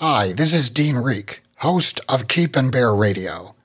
[0.00, 3.56] Hi, this is Dean Rieck, host of Keep and Bear Radio.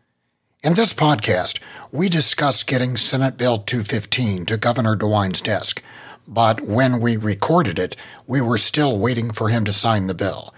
[0.63, 1.59] In this podcast,
[1.91, 5.83] we discuss getting Senate Bill 215 to Governor DeWine's desk,
[6.27, 10.55] but when we recorded it, we were still waiting for him to sign the bill.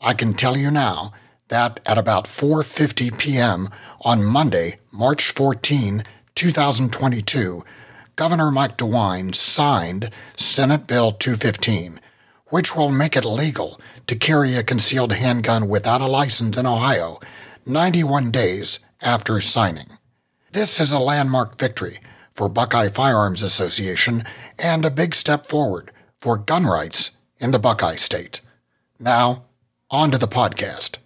[0.00, 1.12] I can tell you now
[1.48, 3.68] that at about 4:50 p.m.
[4.00, 6.04] on Monday, March 14,
[6.36, 7.64] 2022,
[8.16, 10.08] Governor Mike DeWine signed
[10.38, 12.00] Senate Bill 215,
[12.50, 17.20] which will make it legal to carry a concealed handgun without a license in Ohio
[17.66, 19.86] 91 days after signing.
[20.52, 21.98] This is a landmark victory
[22.34, 24.24] for Buckeye Firearms Association
[24.58, 28.40] and a big step forward for gun rights in the Buckeye State.
[28.98, 29.44] Now,
[29.90, 30.96] on to the podcast.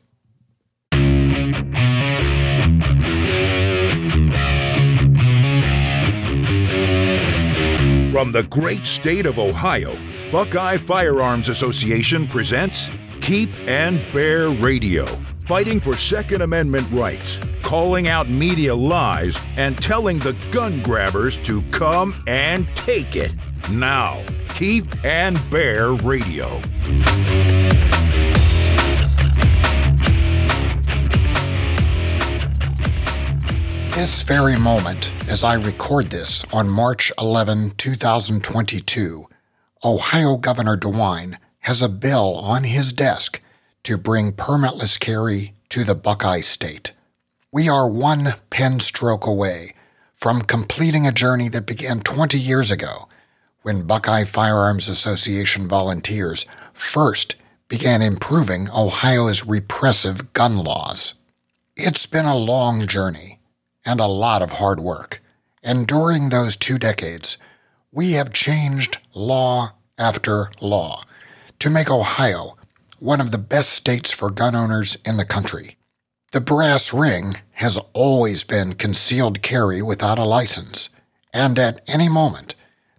[8.13, 9.97] From the great state of Ohio,
[10.33, 12.91] Buckeye Firearms Association presents
[13.21, 15.05] Keep and Bear Radio,
[15.45, 21.61] fighting for Second Amendment rights, calling out media lies, and telling the gun grabbers to
[21.65, 23.31] come and take it.
[23.73, 24.23] Now,
[24.55, 26.49] Keep and Bear Radio.
[33.95, 39.27] This very moment, as I record this on March 11, 2022,
[39.85, 43.41] Ohio Governor DeWine has a bill on his desk
[43.83, 46.93] to bring permitless carry to the Buckeye State.
[47.51, 49.75] We are one pen stroke away
[50.15, 53.09] from completing a journey that began 20 years ago
[53.63, 57.35] when Buckeye Firearms Association volunteers first
[57.67, 61.15] began improving Ohio's repressive gun laws.
[61.77, 63.41] It's been a long journey
[63.85, 65.21] and a lot of hard work.
[65.61, 67.37] And during those two decades,
[67.93, 71.05] we have changed law after law
[71.59, 72.57] to make Ohio
[72.99, 75.77] one of the best states for gun owners in the country.
[76.33, 80.89] The brass ring has always been concealed carry without a license,
[81.35, 82.55] and at any moment,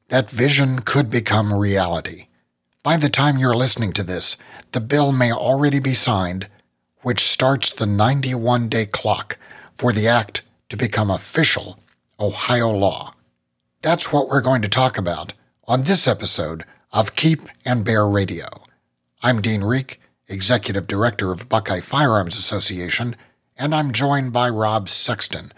[0.10, 2.28] that vision could become reality.
[2.84, 4.38] By the time you're listening to this,
[4.74, 6.50] the bill may already be signed,
[7.02, 9.38] which starts the 91 day clock
[9.76, 11.80] for the act to become official
[12.20, 13.13] Ohio law.
[13.84, 15.34] That's what we're going to talk about
[15.68, 16.64] on this episode
[16.94, 18.46] of Keep and Bear Radio.
[19.22, 19.98] I'm Dean Rieck,
[20.30, 23.18] Executive Director of Buckeye Firearms Association,
[23.58, 25.52] and I'm joined by Rob Sexton,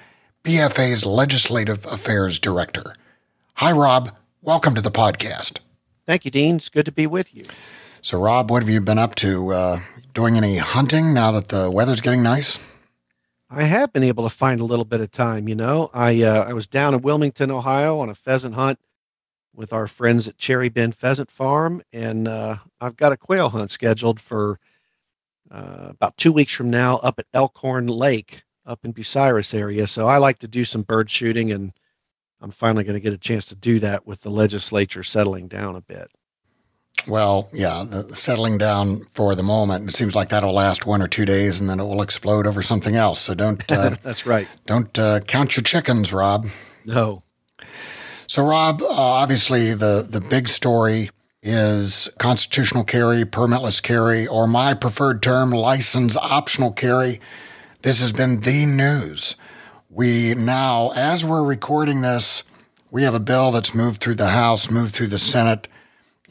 [0.44, 2.96] BFA's Legislative Affairs Director.
[3.58, 4.10] Hi, Rob.
[4.42, 5.60] Welcome to the podcast.
[6.08, 6.56] Thank you, Dean.
[6.56, 7.46] It's good to be with you.
[8.02, 9.54] So, Rob, what have you been up to?
[9.54, 9.80] Uh,
[10.16, 12.58] doing any hunting now that the weather's getting nice?
[13.50, 15.48] I have been able to find a little bit of time.
[15.48, 18.80] You know, I uh, I was down in Wilmington, Ohio, on a pheasant hunt
[19.54, 23.72] with our friends at Cherry Bend Pheasant Farm, and uh, I've got a quail hunt
[23.72, 24.60] scheduled for
[25.52, 29.86] uh, about two weeks from now up at Elkhorn Lake up in Bucyrus area.
[29.88, 31.72] So I like to do some bird shooting, and
[32.42, 35.76] I'm finally going to get a chance to do that with the legislature settling down
[35.76, 36.10] a bit.
[37.08, 39.90] Well, yeah, the settling down for the moment.
[39.90, 42.62] It seems like that'll last one or two days, and then it will explode over
[42.62, 43.20] something else.
[43.22, 43.64] So don't.
[43.76, 44.48] Uh, That's right.
[44.66, 46.48] Don't uh, count your chickens, Rob.
[46.86, 47.24] No.
[48.28, 51.10] So, Rob, uh, obviously the the big story
[51.44, 57.20] is constitutional carry, permitless carry, or my preferred term, license optional carry.
[57.82, 59.36] This has been the news.
[59.90, 62.44] We now, as we're recording this,
[62.90, 65.68] we have a bill that's moved through the House, moved through the Senate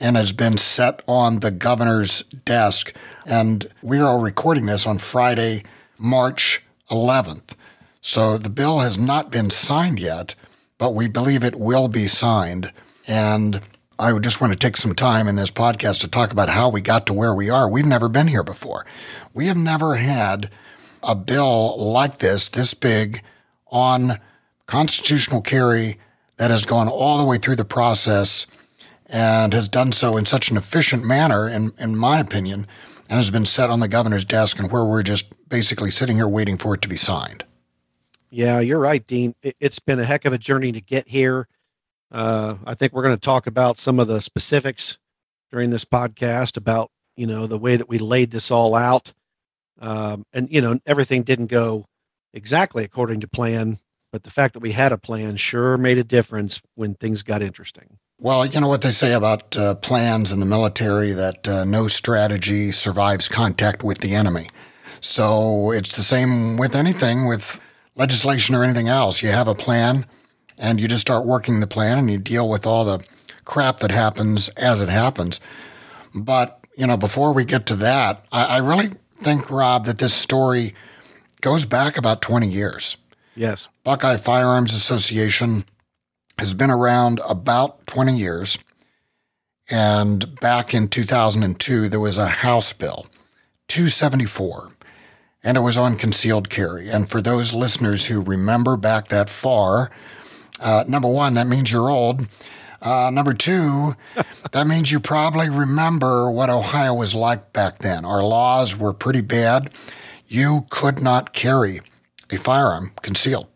[0.01, 2.95] and has been set on the governor's desk.
[3.27, 5.63] And we are recording this on Friday,
[5.99, 7.55] March 11th.
[8.01, 10.35] So the bill has not been signed yet,
[10.79, 12.73] but we believe it will be signed.
[13.07, 13.61] And
[13.99, 16.69] I would just want to take some time in this podcast to talk about how
[16.69, 17.71] we got to where we are.
[17.71, 18.85] We've never been here before.
[19.33, 20.51] We have never had
[21.03, 23.23] a bill like this, this big,
[23.69, 24.19] on
[24.67, 25.99] constitutional carry
[26.37, 28.47] that has gone all the way through the process
[29.15, 32.67] and has done so in such an efficient manner, in, in my opinion,
[33.09, 36.27] and has been set on the governor's desk and where we're just basically sitting here
[36.27, 37.45] waiting for it to be signed.
[38.29, 39.37] Yeah, you're right, Dean.
[39.41, 41.47] It's been a heck of a journey to get here.
[42.11, 44.99] Uh, I think we're going to talk about some of the specifics
[45.53, 49.13] during this podcast about you know the way that we laid this all out,
[49.81, 51.87] um, and you know everything didn't go
[52.33, 53.79] exactly according to plan,
[54.11, 57.41] but the fact that we had a plan sure made a difference when things got
[57.41, 57.99] interesting.
[58.25, 61.89] Well, you know what they say about uh, plans in the military that uh, no
[61.89, 64.49] strategy survives contact with the enemy.
[65.03, 67.61] So it's the same with anything, with
[67.97, 69.23] legislation or anything else.
[69.23, 70.07] You have a plan
[70.57, 73.05] and you just start working the plan and you deal with all the
[73.45, 75.39] crap that happens as it happens.
[76.15, 78.87] But, you know, before we get to that, I, I really
[79.21, 80.75] think, Rob, that this story
[81.43, 82.97] goes back about 20 years.
[83.37, 83.69] Yes.
[83.83, 85.67] Buckeye Firearms Association
[86.39, 88.59] has been around about 20 years.
[89.71, 93.07] And back in 2002, there was a House bill,
[93.69, 94.71] 274,
[95.43, 96.91] and it was on concealed carry.
[96.91, 99.91] And for those listeners who remember back that far,
[100.61, 102.29] uh, number one, that means you're old.
[102.83, 103.97] Uh, number two,
[104.53, 108.05] that means you probably remember what Ohio was like back then.
[108.05, 109.73] Our laws were pretty bad.
[110.29, 111.81] You could not carry
[112.31, 113.47] a firearm concealed.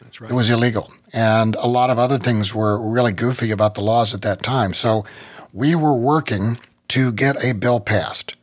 [0.00, 0.30] That's right.
[0.30, 0.92] It was illegal.
[1.14, 4.74] And a lot of other things were really goofy about the laws at that time.
[4.74, 5.04] So
[5.52, 6.58] we were working
[6.88, 8.34] to get a bill passed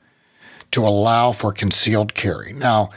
[0.71, 2.53] to allow for concealed carry.
[2.53, 2.89] Now,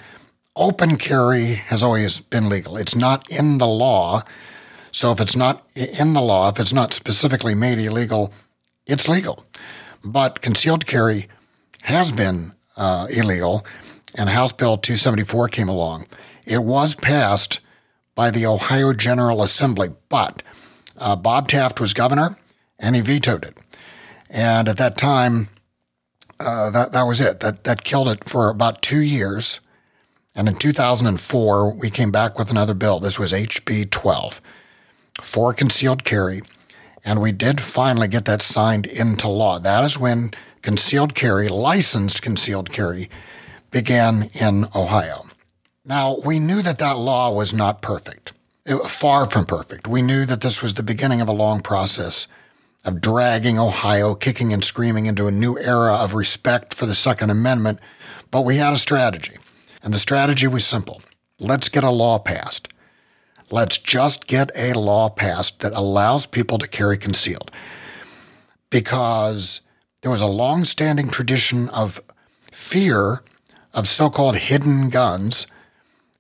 [0.55, 2.77] open carry has always been legal.
[2.77, 4.23] It's not in the law.
[4.93, 8.33] So if it's not in the law, if it's not specifically made illegal,
[8.87, 9.45] it's legal.
[10.05, 11.27] But concealed carry
[11.83, 13.67] has been uh, illegal,
[14.17, 16.07] and House Bill 274 came along.
[16.47, 17.59] It was passed
[18.15, 20.43] by the Ohio General Assembly, but
[20.97, 22.39] uh, Bob Taft was governor,
[22.79, 23.59] and he vetoed it.
[24.31, 25.49] And at that time,
[26.41, 27.41] uh, that that was it.
[27.41, 29.61] That that killed it for about two years.
[30.37, 32.99] And in 2004, we came back with another bill.
[32.99, 34.41] This was HB 12
[35.23, 36.43] for concealed carry,
[37.05, 39.61] and we did finally get that signed into law.
[39.61, 43.09] That is when concealed carry, licensed concealed carry,
[43.71, 45.27] began in Ohio.
[45.87, 48.33] Now, we knew that that law was not perfect,
[48.65, 49.87] it, far from perfect.
[49.87, 52.27] We knew that this was the beginning of a long process
[52.87, 57.29] of dragging Ohio kicking and screaming into a new era of respect for the Second
[57.29, 57.81] Amendment,
[58.31, 59.37] but we had a strategy.
[59.83, 61.03] And the strategy was simple
[61.39, 62.69] let's get a law passed.
[63.51, 67.51] Let's just get a law passed that allows people to carry concealed.
[68.71, 69.61] Because
[70.01, 72.01] there was a long standing tradition of
[72.51, 73.23] fear
[73.75, 75.47] of so called hidden guns,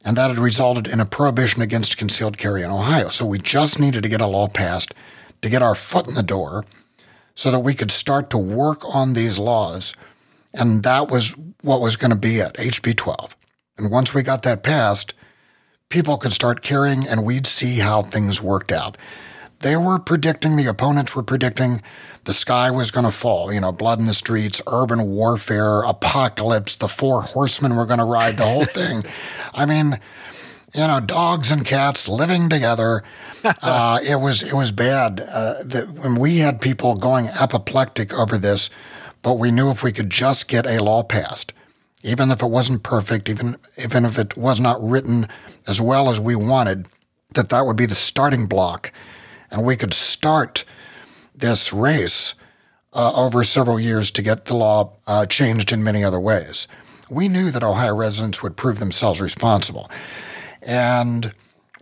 [0.04, 3.08] and that had resulted in a prohibition against concealed carry in Ohio.
[3.08, 4.92] So we just needed to get a law passed
[5.40, 6.64] to get our foot in the door
[7.34, 9.94] so that we could start to work on these laws.
[10.52, 13.36] And that was what was going to be at HB 12.
[13.78, 15.14] And once we got that passed,
[15.88, 18.96] people could start carrying and we'd see how things worked out.
[19.64, 21.80] They were predicting, the opponents were predicting
[22.24, 26.76] the sky was going to fall, you know, blood in the streets, urban warfare, apocalypse,
[26.76, 29.06] the four horsemen were going to ride the whole thing.
[29.54, 29.98] I mean,
[30.74, 33.02] you know, dogs and cats living together.
[33.60, 35.20] Uh, it was it was bad.
[35.20, 38.70] Uh, that when we had people going apoplectic over this,
[39.20, 41.52] but we knew if we could just get a law passed,
[42.02, 45.28] even if it wasn't perfect, even even if it was not written
[45.66, 46.88] as well as we wanted,
[47.34, 48.90] that that would be the starting block,
[49.54, 50.64] and we could start
[51.32, 52.34] this race
[52.92, 56.66] uh, over several years to get the law uh, changed in many other ways.
[57.08, 59.88] We knew that Ohio residents would prove themselves responsible,
[60.60, 61.32] and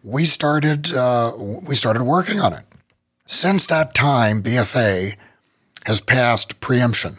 [0.05, 2.65] we started uh, we started working on it.
[3.27, 5.17] Since that time, BFA
[5.87, 7.19] has passed preemption.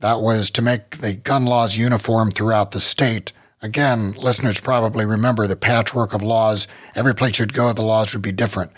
[0.00, 3.32] That was to make the gun laws uniform throughout the state.
[3.60, 6.68] Again, listeners probably remember the patchwork of laws.
[6.94, 8.70] Every place you'd go, the laws would be different.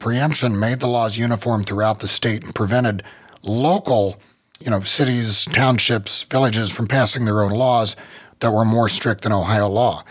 [0.00, 3.04] Preemption made the laws uniform throughout the state and prevented
[3.42, 4.20] local,
[4.58, 7.94] you know, cities, townships, villages from passing their own laws
[8.40, 10.02] that were more strict than Ohio law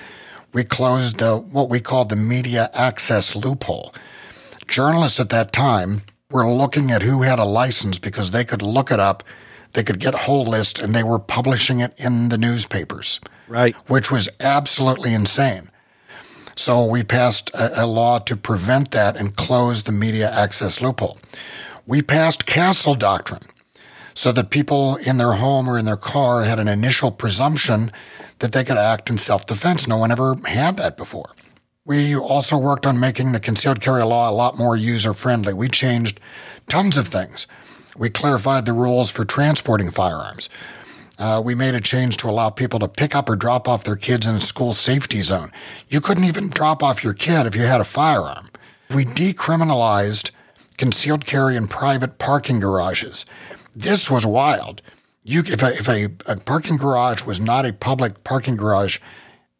[0.53, 3.93] we closed uh, what we called the media access loophole.
[4.67, 8.91] Journalists at that time were looking at who had a license because they could look
[8.91, 9.23] it up,
[9.73, 13.19] they could get whole list, and they were publishing it in the newspapers.
[13.47, 13.75] Right.
[13.87, 15.69] Which was absolutely insane.
[16.59, 21.17] So we passed a, a law to prevent that and close the media access loophole.
[21.87, 23.43] We passed castle doctrine
[24.13, 27.93] so that people in their home or in their car had an initial presumption
[28.39, 29.87] that they could act in self defense.
[29.87, 31.31] No one ever had that before.
[31.85, 35.53] We also worked on making the concealed carry law a lot more user friendly.
[35.53, 36.19] We changed
[36.67, 37.47] tons of things.
[37.97, 40.49] We clarified the rules for transporting firearms.
[41.19, 43.97] Uh, we made a change to allow people to pick up or drop off their
[43.97, 45.51] kids in a school safety zone.
[45.89, 48.49] You couldn't even drop off your kid if you had a firearm.
[48.89, 50.31] We decriminalized
[50.77, 53.25] concealed carry in private parking garages.
[53.75, 54.81] This was wild
[55.29, 58.97] you if a, if a, a parking garage was not a public parking garage,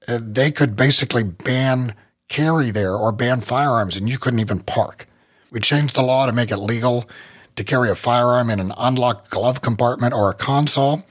[0.08, 1.94] uh, they could basically ban
[2.28, 5.08] carry there or ban firearms, and you couldn't even park.
[5.52, 7.08] We changed the law to make it legal
[7.56, 11.04] to carry a firearm in an unlocked glove compartment or a console.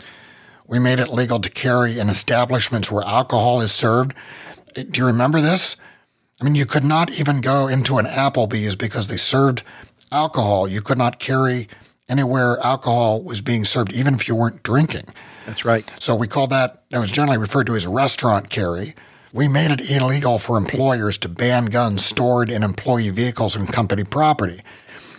[0.69, 4.15] We made it legal to carry in establishments where alcohol is served.
[4.75, 5.77] Do you remember this?
[6.41, 9.63] I mean, you could not even go into an Applebee's because they served
[10.13, 10.69] alcohol.
[10.69, 11.69] You could not carry
[12.09, 15.05] anywhere alcohol was being served, even if you weren't drinking.
[15.47, 15.91] That's right.
[15.99, 18.95] So we call that, that was generally referred to as restaurant carry.
[19.33, 24.05] We made it illegal for employers to ban guns stored in employee vehicles and company
[24.05, 24.61] property.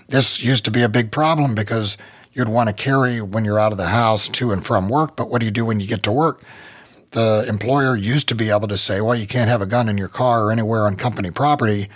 [0.07, 1.97] This used to be a big problem because
[2.33, 5.29] you'd want to carry when you're out of the house to and from work, but
[5.29, 6.43] what do you do when you get to work?
[7.11, 9.97] The employer used to be able to say, well, you can't have a gun in
[9.97, 11.89] your car or anywhere on company property,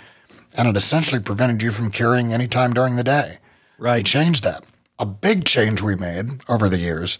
[0.56, 3.38] and it essentially prevented you from carrying any time during the day.
[3.78, 3.98] Right.
[3.98, 4.64] We changed that.
[4.98, 7.18] A big change we made over the years,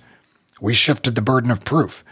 [0.61, 2.05] we shifted the burden of proof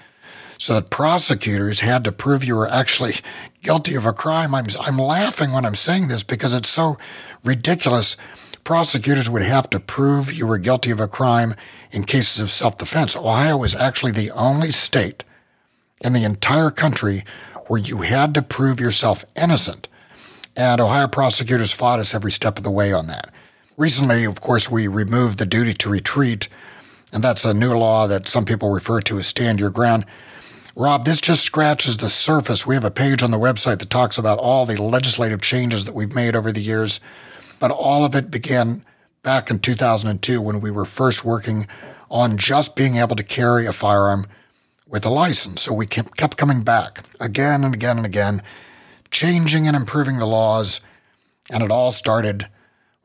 [0.62, 3.14] so that prosecutors had to prove you were actually
[3.62, 4.54] guilty of a crime.
[4.54, 6.98] I'm, I'm laughing when I'm saying this because it's so
[7.42, 8.16] ridiculous.
[8.64, 11.54] Prosecutors would have to prove you were guilty of a crime
[11.90, 13.16] in cases of self defense.
[13.16, 15.24] Ohio is actually the only state
[16.04, 17.24] in the entire country
[17.66, 19.88] where you had to prove yourself innocent.
[20.56, 23.30] And Ohio prosecutors fought us every step of the way on that.
[23.76, 26.48] Recently, of course, we removed the duty to retreat,
[27.12, 30.04] and that's a new law that some people refer to as stand your ground.
[30.76, 32.66] Rob, this just scratches the surface.
[32.66, 35.94] We have a page on the website that talks about all the legislative changes that
[35.94, 37.00] we've made over the years,
[37.62, 38.84] but all of it began
[39.22, 41.68] back in 2002 when we were first working
[42.10, 44.26] on just being able to carry a firearm
[44.88, 45.62] with a license.
[45.62, 48.42] So we kept coming back again and again and again,
[49.12, 50.80] changing and improving the laws,
[51.52, 52.48] and it all started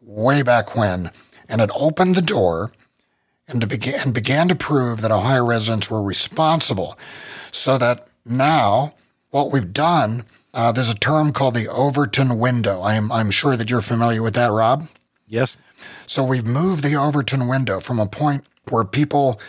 [0.01, 1.11] way back when,
[1.47, 2.71] and it opened the door
[3.47, 6.97] and, to and began to prove that Ohio residents were responsible.
[7.51, 8.95] So that now,
[9.29, 10.25] what we've done,
[10.57, 12.81] uh, there's a term called the Overton window.
[12.81, 14.87] I'm, I'm sure that you're familiar with that, Rob.
[15.27, 15.55] Yes.
[16.05, 19.39] So we've moved the Overton window from a point where people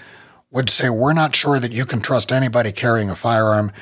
[0.50, 3.72] would say, We're not sure that you can trust anybody carrying a firearm,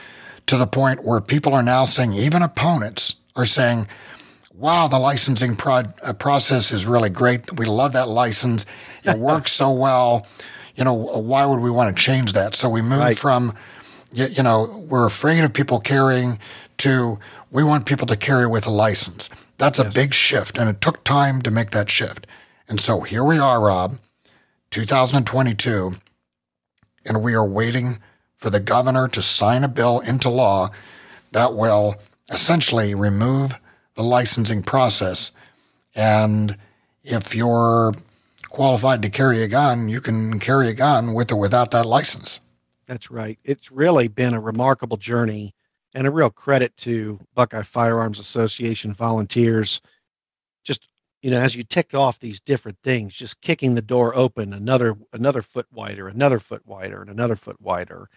[0.46, 3.86] to the point where people are now saying, even opponents are saying,
[4.54, 7.58] wow, the licensing pro- uh, process is really great.
[7.58, 8.64] We love that license.
[9.04, 10.26] It works so well.
[10.74, 12.54] You know, why would we want to change that?
[12.54, 13.18] So we moved right.
[13.18, 13.54] from,
[14.12, 16.38] you, you know, we're afraid of people carrying
[16.78, 17.18] to
[17.50, 19.30] we want people to carry with a license.
[19.58, 19.86] That's yes.
[19.86, 22.26] a big shift, and it took time to make that shift.
[22.68, 23.98] And so here we are, Rob,
[24.70, 25.96] 2022,
[27.06, 27.98] and we are waiting
[28.36, 30.70] for the governor to sign a bill into law
[31.32, 31.96] that will
[32.30, 33.58] essentially remove
[33.94, 35.30] the licensing process.
[35.94, 36.58] And
[37.02, 37.94] if you're
[38.50, 42.40] qualified to carry a gun, you can carry a gun with or without that license.
[42.86, 43.38] That's right.
[43.44, 45.54] It's really been a remarkable journey
[45.94, 49.80] and a real credit to Buckeye Firearms Association volunteers.
[50.62, 50.86] Just,
[51.22, 54.96] you know, as you tick off these different things, just kicking the door open another
[55.12, 58.08] another foot wider, another foot wider, and another foot wider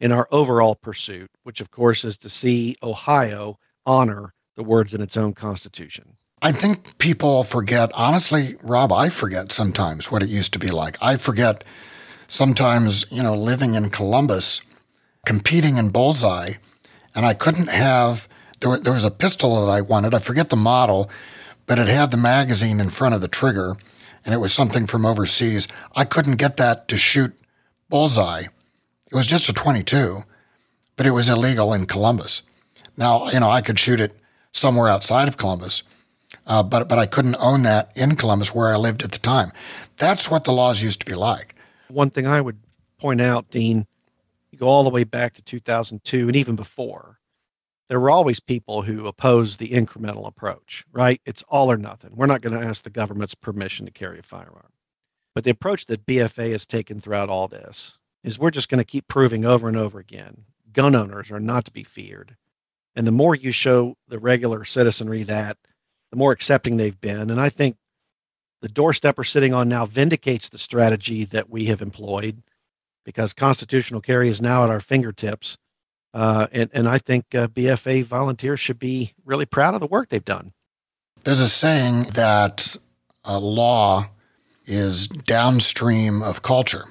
[0.00, 5.00] in our overall pursuit, which of course is to see Ohio honor the words in
[5.00, 6.16] its own constitution.
[6.40, 10.96] I think people forget, honestly, Rob, I forget sometimes what it used to be like.
[11.00, 11.64] I forget
[12.28, 14.60] sometimes, you know, living in Columbus,
[15.26, 16.52] competing in Bullseye,
[17.14, 18.28] and I couldn't have,
[18.60, 20.14] there, there was a pistol that I wanted.
[20.14, 21.10] I forget the model,
[21.66, 23.76] but it had the magazine in front of the trigger,
[24.24, 25.66] and it was something from overseas.
[25.96, 27.36] I couldn't get that to shoot
[27.88, 28.44] Bullseye.
[29.10, 30.22] It was just a 22,
[30.96, 32.42] but it was illegal in Columbus.
[32.96, 34.16] Now, you know, I could shoot it
[34.52, 35.82] somewhere outside of Columbus.
[36.46, 39.52] Uh, but but I couldn't own that in Columbus where I lived at the time.
[39.96, 41.54] That's what the laws used to be like.
[41.90, 42.58] One thing I would
[42.98, 43.86] point out, Dean,
[44.50, 47.18] you go all the way back to 2002 and even before.
[47.88, 51.22] There were always people who opposed the incremental approach, right?
[51.24, 52.10] It's all or nothing.
[52.14, 54.72] We're not going to ask the government's permission to carry a firearm.
[55.34, 58.84] But the approach that BFA has taken throughout all this is we're just going to
[58.84, 62.36] keep proving over and over again gun owners are not to be feared.
[62.94, 65.56] And the more you show the regular citizenry that,
[66.10, 67.30] the more accepting they've been.
[67.30, 67.76] And I think
[68.60, 72.42] the doorstep we're sitting on now vindicates the strategy that we have employed
[73.04, 75.56] because constitutional carry is now at our fingertips.
[76.12, 80.08] Uh, and, and I think uh, BFA volunteers should be really proud of the work
[80.08, 80.52] they've done.
[81.24, 82.76] There's a saying that
[83.26, 84.08] law
[84.66, 86.84] is downstream of culture.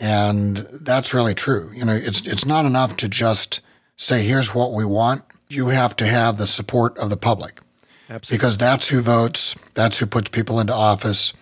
[0.00, 1.70] And that's really true.
[1.74, 3.60] You know, it's, it's not enough to just
[3.96, 7.60] say, here's what we want, you have to have the support of the public.
[8.08, 8.38] Absolutely.
[8.38, 11.32] Because that's who votes, that's who puts people into office.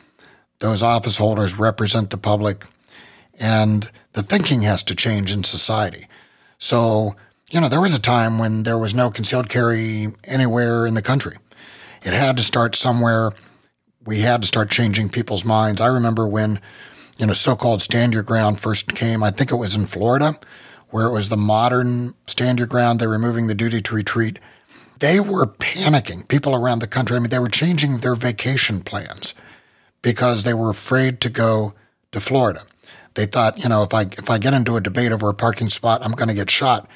[0.59, 2.65] Those office holders represent the public,
[3.39, 6.07] and the thinking has to change in society.
[6.59, 7.15] So,
[7.51, 11.03] you know, there was a time when there was no concealed carry anywhere in the
[11.03, 11.37] country.
[12.03, 13.33] It had to start somewhere.
[14.05, 15.81] We had to start changing people's minds.
[15.81, 16.61] I remember when,
[17.19, 20.39] you know, so called stand your ground first came, I think it was in Florida
[20.91, 24.39] where it was the modern stand your ground, they're removing the duty to retreat.
[24.99, 26.27] They were panicking.
[26.29, 29.35] People around the country, I mean, they were changing their vacation plans
[30.03, 31.75] because they were afraid to go
[32.13, 32.63] to Florida.
[33.15, 35.71] They thought, you know, if I if I get into a debate over a parking
[35.71, 36.89] spot, I'm going to get shot.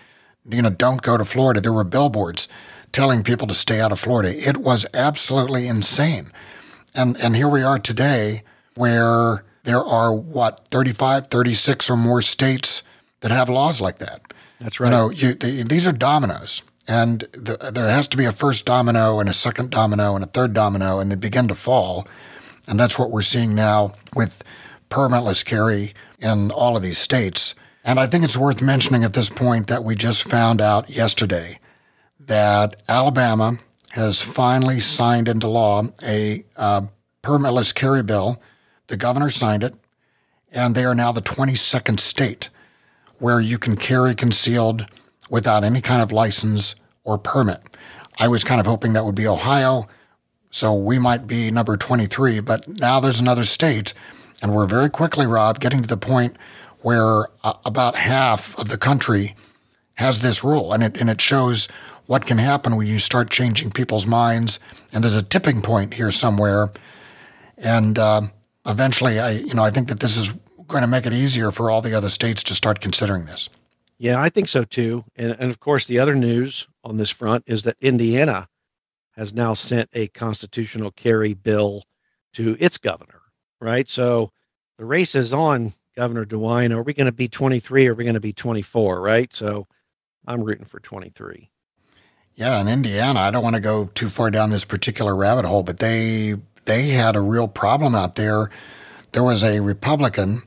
[0.44, 1.60] You know, don't go to Florida.
[1.60, 2.46] There were billboards
[2.92, 4.36] telling people to stay out of Florida.
[4.36, 6.30] It was absolutely insane.
[6.94, 8.42] And and here we are today
[8.74, 12.82] where there are what 35, 36 or more states
[13.20, 14.20] that have laws like that.
[14.60, 14.88] That's right.
[14.88, 16.62] You know, you, they, these are dominoes.
[16.90, 20.26] And the, there has to be a first domino and a second domino and a
[20.26, 22.04] third domino, and they begin to fall.
[22.66, 24.42] And that's what we're seeing now with
[24.90, 27.54] permitless carry in all of these states.
[27.84, 31.60] And I think it's worth mentioning at this point that we just found out yesterday
[32.18, 33.60] that Alabama
[33.92, 36.82] has finally signed into law a uh,
[37.22, 38.42] permitless carry bill.
[38.88, 39.76] The governor signed it,
[40.50, 42.48] and they are now the 22nd state
[43.18, 44.88] where you can carry concealed
[45.30, 47.60] without any kind of license or permit.
[48.18, 49.88] I was kind of hoping that would be Ohio,
[50.50, 53.94] so we might be number 23, but now there's another state,
[54.42, 56.36] and we're very quickly, Rob, getting to the point
[56.82, 59.34] where uh, about half of the country
[59.94, 61.68] has this rule, and it and it shows
[62.06, 64.58] what can happen when you start changing people's minds.
[64.92, 66.70] And there's a tipping point here somewhere,
[67.58, 68.22] and uh,
[68.66, 70.32] eventually, I you know I think that this is
[70.66, 73.48] going to make it easier for all the other states to start considering this.
[74.00, 75.04] Yeah, I think so too.
[75.14, 78.48] And, and of course, the other news on this front is that Indiana
[79.14, 81.84] has now sent a constitutional carry bill
[82.32, 83.20] to its governor,
[83.60, 83.86] right?
[83.90, 84.32] So
[84.78, 86.74] the race is on Governor DeWine.
[86.74, 89.34] Are we going to be 23 or are we going to be 24, right?
[89.34, 89.66] So
[90.26, 91.50] I'm rooting for 23.
[92.36, 95.62] Yeah, in Indiana, I don't want to go too far down this particular rabbit hole,
[95.62, 98.48] but they they had a real problem out there.
[99.12, 100.42] There was a Republican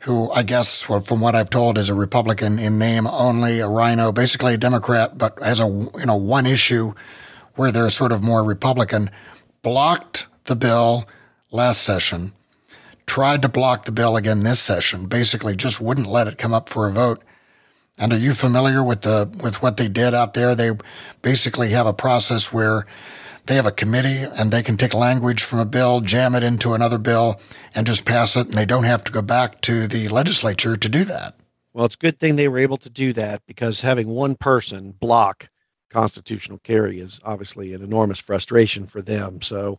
[0.00, 4.12] who I guess, from what I've told, is a Republican in name only, a RINO,
[4.12, 6.92] basically a Democrat, but has a you know one issue
[7.54, 9.10] where they're sort of more Republican,
[9.62, 11.08] blocked the bill
[11.50, 12.32] last session,
[13.06, 16.68] tried to block the bill again this session, basically just wouldn't let it come up
[16.68, 17.22] for a vote.
[17.98, 20.54] And are you familiar with the with what they did out there?
[20.54, 20.70] They
[21.22, 22.86] basically have a process where
[23.48, 26.74] they have a committee and they can take language from a bill, jam it into
[26.74, 27.40] another bill,
[27.74, 30.88] and just pass it, and they don't have to go back to the legislature to
[30.88, 31.34] do that.
[31.72, 34.92] Well, it's a good thing they were able to do that because having one person
[35.00, 35.48] block
[35.88, 39.40] constitutional carry is obviously an enormous frustration for them.
[39.40, 39.78] So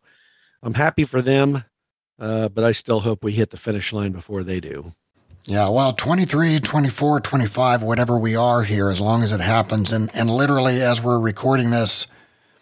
[0.63, 1.63] I'm happy for them,
[2.17, 4.93] uh, but I still hope we hit the finish line before they do.
[5.45, 9.91] Yeah, well, 23, 24, 25, whatever we are here, as long as it happens.
[9.91, 12.07] And, and literally, as we're recording this,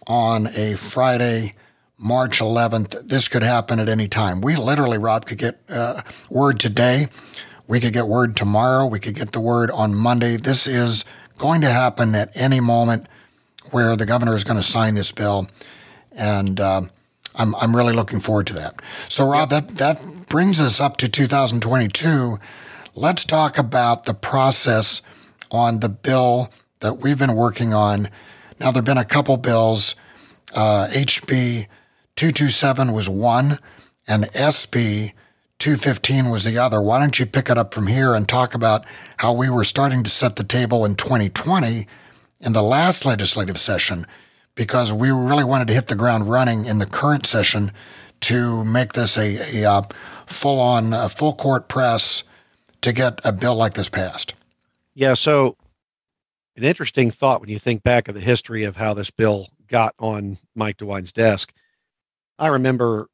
[0.07, 1.53] on a Friday,
[1.97, 3.07] March 11th.
[3.07, 4.41] This could happen at any time.
[4.41, 7.09] We literally, Rob, could get uh, word today.
[7.67, 8.85] We could get word tomorrow.
[8.85, 10.37] We could get the word on Monday.
[10.37, 11.03] This is
[11.37, 13.07] going to happen at any moment
[13.71, 15.49] where the governor is going to sign this bill.
[16.13, 16.81] And uh,
[17.35, 18.81] I'm, I'm really looking forward to that.
[19.09, 22.39] So, Rob, that, that brings us up to 2022.
[22.95, 25.01] Let's talk about the process
[25.51, 28.09] on the bill that we've been working on
[28.59, 29.95] now, there have been a couple bills.
[30.53, 31.67] Uh, HB
[32.15, 33.59] 227 was one,
[34.07, 35.11] and SB
[35.59, 36.81] 215 was the other.
[36.81, 38.85] Why don't you pick it up from here and talk about
[39.17, 41.87] how we were starting to set the table in 2020
[42.39, 44.05] in the last legislative session
[44.55, 47.71] because we really wanted to hit the ground running in the current session
[48.19, 49.81] to make this a, a uh,
[50.25, 52.23] full on, uh, full court press
[52.81, 54.33] to get a bill like this passed.
[54.95, 55.13] Yeah.
[55.13, 55.55] So
[56.57, 59.93] an interesting thought when you think back of the history of how this bill got
[59.99, 61.53] on Mike DeWine's desk.
[62.39, 63.09] I remember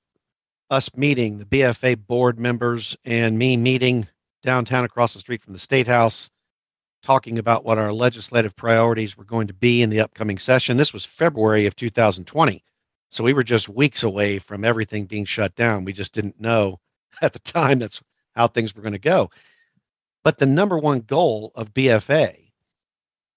[0.70, 4.08] us meeting the BFA board members and me meeting
[4.44, 6.30] downtown across the street from the State House,
[7.04, 10.78] talking about what our legislative priorities were going to be in the upcoming session.
[10.78, 12.64] This was February of 2020.
[13.12, 15.84] So we were just weeks away from everything being shut down.
[15.84, 16.80] We just didn't know
[17.22, 18.02] at the time that's
[18.36, 19.30] how things were going to go.
[20.24, 22.43] But the number one goal of BFA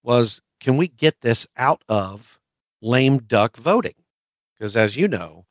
[0.07, 2.39] was can we get this out of
[2.81, 3.93] lame duck voting?
[4.57, 5.45] Because as you know,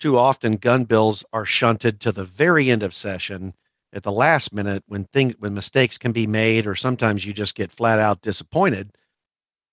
[0.00, 3.52] too often gun bills are shunted to the very end of session
[3.92, 7.54] at the last minute when things when mistakes can be made or sometimes you just
[7.54, 8.90] get flat out disappointed.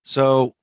[0.03, 0.55] So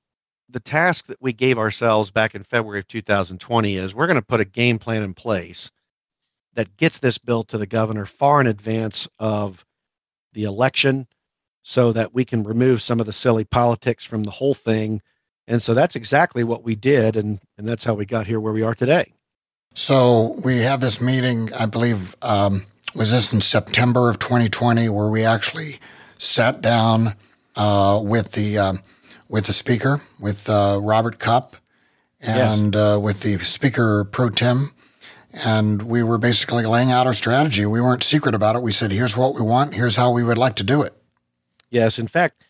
[0.47, 4.21] the task that we gave ourselves back in February of 2020 is we're going to
[4.21, 5.71] put a game plan in place
[6.53, 9.65] that gets this bill to the governor far in advance of
[10.33, 11.07] the election
[11.67, 15.01] so that we can remove some of the silly politics from the whole thing.
[15.47, 17.15] And so that's exactly what we did.
[17.15, 19.13] And, and that's how we got here where we are today.
[19.73, 25.09] So we had this meeting, I believe, um, was this in September of 2020, where
[25.09, 25.79] we actually
[26.19, 27.15] sat down
[27.55, 28.73] uh, with the uh,
[29.27, 31.55] with the speaker, with uh, Robert Cupp,
[32.21, 32.81] and yes.
[32.95, 34.71] Uh, with the speaker pro tem,
[35.33, 37.65] And we were basically laying out our strategy.
[37.65, 38.61] We weren't secret about it.
[38.61, 40.93] We said, here's what we want, here's how we would like to do it.
[41.75, 41.99] Yes.
[41.99, 42.45] In fact,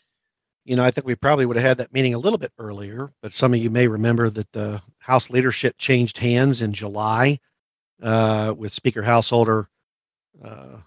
[0.66, 3.12] you know, I think we probably would have had that meeting a little bit earlier,
[3.24, 7.40] but some of you may remember that the House leadership changed hands in July
[8.04, 9.68] uh, with Speaker Householder
[10.44, 10.78] uh,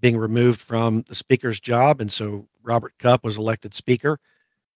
[0.00, 2.00] being removed from the Speaker's job.
[2.00, 4.18] And so Robert Cupp was elected Speaker.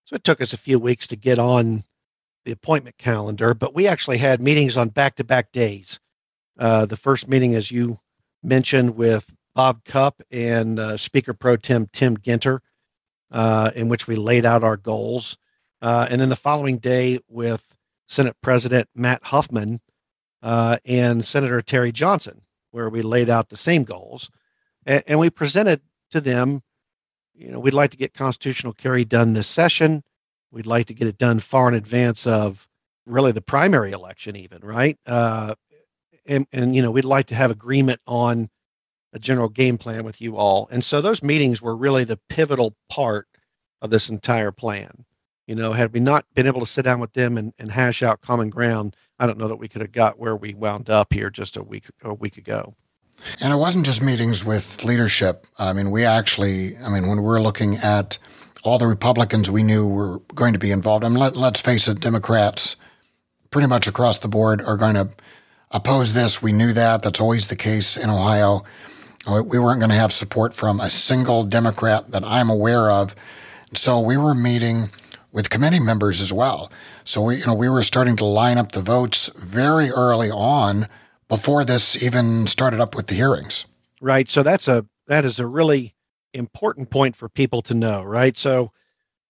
[0.04, 1.82] So it took us a few weeks to get on
[2.44, 5.98] the appointment calendar, but we actually had meetings on back to back days.
[6.56, 7.98] Uh, the first meeting, as you
[8.44, 12.60] mentioned, with Bob Cupp and uh, Speaker Pro Tem Tim Ginter,
[13.30, 15.36] uh, in which we laid out our goals.
[15.82, 17.64] Uh, and then the following day with
[18.08, 19.80] Senate President Matt Huffman
[20.42, 24.30] uh, and Senator Terry Johnson, where we laid out the same goals.
[24.86, 26.62] And, we presented to them,
[27.34, 30.02] you know, we'd like to get constitutional carry done this session.
[30.50, 32.66] We'd like to get it done far in advance of
[33.06, 34.98] really the primary election, even, right?
[35.06, 35.54] Uh,
[36.26, 38.48] and, and, you know, we'd like to have agreement on
[39.12, 40.68] a general game plan with you all.
[40.70, 43.26] And so those meetings were really the pivotal part
[43.82, 45.04] of this entire plan.
[45.46, 48.02] You know, had we not been able to sit down with them and, and hash
[48.02, 51.12] out common ground, I don't know that we could have got where we wound up
[51.12, 52.74] here just a week a week ago.
[53.40, 55.46] And it wasn't just meetings with leadership.
[55.58, 58.16] I mean, we actually, I mean, when we're looking at
[58.62, 61.88] all the Republicans we knew were going to be involved, I mean, let, let's face
[61.88, 62.76] it, Democrats
[63.50, 65.10] pretty much across the board are going to
[65.70, 66.40] oppose this.
[66.40, 67.02] We knew that.
[67.02, 68.64] That's always the case in Ohio.
[69.26, 73.14] We weren't going to have support from a single Democrat that I'm aware of.
[73.74, 74.90] So we were meeting
[75.32, 76.72] with committee members as well.
[77.04, 80.88] So we, you know, we were starting to line up the votes very early on
[81.28, 83.66] before this even started up with the hearings.
[84.00, 84.28] Right.
[84.28, 85.94] So that's a that is a really
[86.32, 88.36] important point for people to know, right?
[88.38, 88.72] So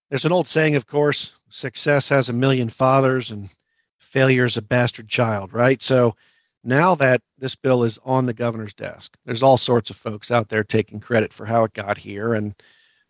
[0.08, 3.50] there's an old saying, of course, success has a million fathers and
[3.98, 5.82] failure is a bastard child, right?
[5.82, 6.14] So
[6.62, 10.48] now that this bill is on the governor's desk, there's all sorts of folks out
[10.48, 12.34] there taking credit for how it got here.
[12.34, 12.54] And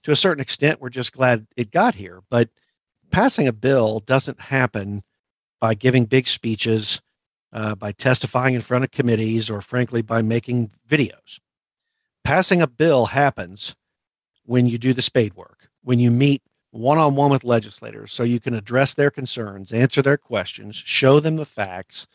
[0.04, 2.20] to a certain extent, we're just glad it got here.
[2.30, 2.48] But
[3.10, 5.02] passing a bill doesn't happen
[5.60, 7.00] by giving big speeches,
[7.52, 11.40] uh, by testifying in front of committees, or frankly, by making videos.
[12.22, 13.74] Passing a bill happens
[14.44, 18.22] when you do the spade work, when you meet one on one with legislators so
[18.22, 22.06] you can address their concerns, answer their questions, show them the facts,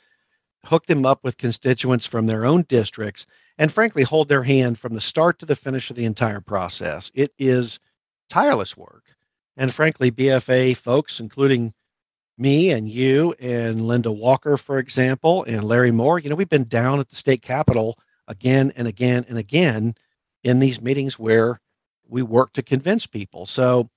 [0.66, 3.26] hook them up with constituents from their own districts,
[3.58, 7.12] and frankly, hold their hand from the start to the finish of the entire process.
[7.14, 7.80] It is
[8.30, 9.16] tireless work.
[9.58, 11.74] And frankly, BFA folks, including
[12.38, 16.68] me and you and Linda Walker, for example, and Larry Moore, you know, we've been
[16.68, 17.98] down at the state capitol
[18.28, 19.96] again and again and again
[20.44, 21.62] in these meetings where
[22.08, 23.46] we work to convince people.
[23.46, 23.90] So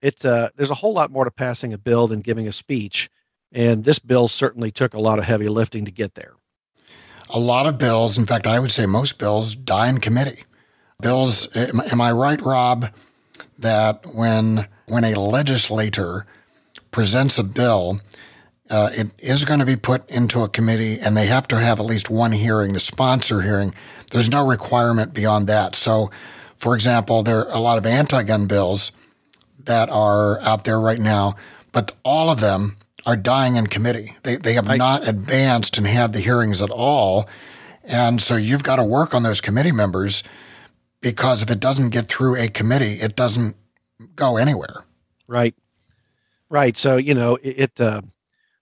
[0.00, 3.10] it's uh, there's a whole lot more to passing a bill than giving a speech.
[3.52, 6.34] And this bill certainly took a lot of heavy lifting to get there.
[7.30, 10.44] A lot of bills, in fact, I would say most bills die in committee.
[11.00, 12.90] Bills, am I right, Rob,
[13.58, 16.26] that when when a legislator
[16.90, 18.00] presents a bill,
[18.68, 21.78] uh, it is going to be put into a committee and they have to have
[21.78, 23.72] at least one hearing, the sponsor hearing.
[24.10, 25.74] There's no requirement beyond that.
[25.74, 26.10] So,
[26.58, 28.92] for example, there are a lot of anti gun bills
[29.64, 31.36] that are out there right now,
[31.72, 34.16] but all of them are dying in committee.
[34.22, 37.28] They, they have I, not advanced and had the hearings at all.
[37.84, 40.22] And so you've got to work on those committee members
[41.00, 43.56] because if it doesn't get through a committee, it doesn't
[44.14, 44.84] go anywhere.
[45.26, 45.54] Right.
[46.48, 46.76] Right.
[46.76, 48.02] So, you know, it, it uh,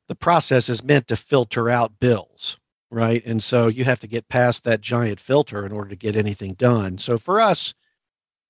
[0.08, 2.56] the process is meant to filter out bills,
[2.90, 3.24] right?
[3.24, 6.54] And so you have to get past that giant filter in order to get anything
[6.54, 6.98] done.
[6.98, 7.74] So for us,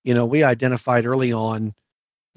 [0.04, 1.74] you know, we identified early on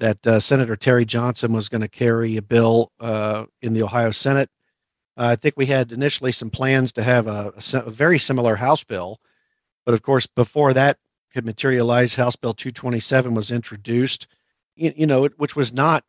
[0.02, 4.10] that uh, Senator Terry Johnson was going to carry a bill uh, in the Ohio
[4.10, 4.50] Senate.
[5.16, 9.20] I think we had initially some plans to have a, a, very similar House bill,
[9.86, 10.98] but of course, before that
[11.32, 14.26] could materialize, House Bill 227 was introduced
[14.74, 16.04] you, you know, which was not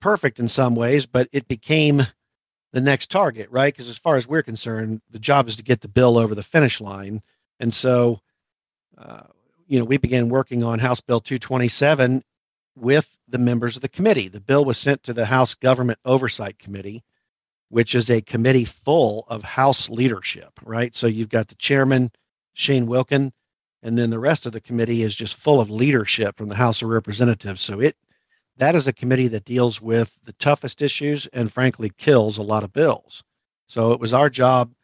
[0.00, 2.06] perfect in some ways, but it became
[2.72, 3.72] the next target, right?
[3.72, 6.42] Because as far as we're concerned, the job is to get the bill over the
[6.42, 7.22] finish line.
[7.58, 8.20] And so,
[8.98, 9.22] uh,
[9.66, 12.24] you know, we began working on House Bill 227
[12.80, 14.28] with the members of the committee.
[14.28, 17.04] The bill was sent to the House Government Oversight Committee,
[17.68, 20.94] which is a committee full of House leadership, right?
[20.94, 22.10] So you've got the chairman,
[22.54, 23.32] Shane Wilkin,
[23.82, 26.82] and then the rest of the committee is just full of leadership from the House
[26.82, 27.62] of Representatives.
[27.62, 27.96] So it
[28.56, 32.62] that is a committee that deals with the toughest issues and frankly kills a lot
[32.62, 33.22] of bills.
[33.66, 34.74] So it was our job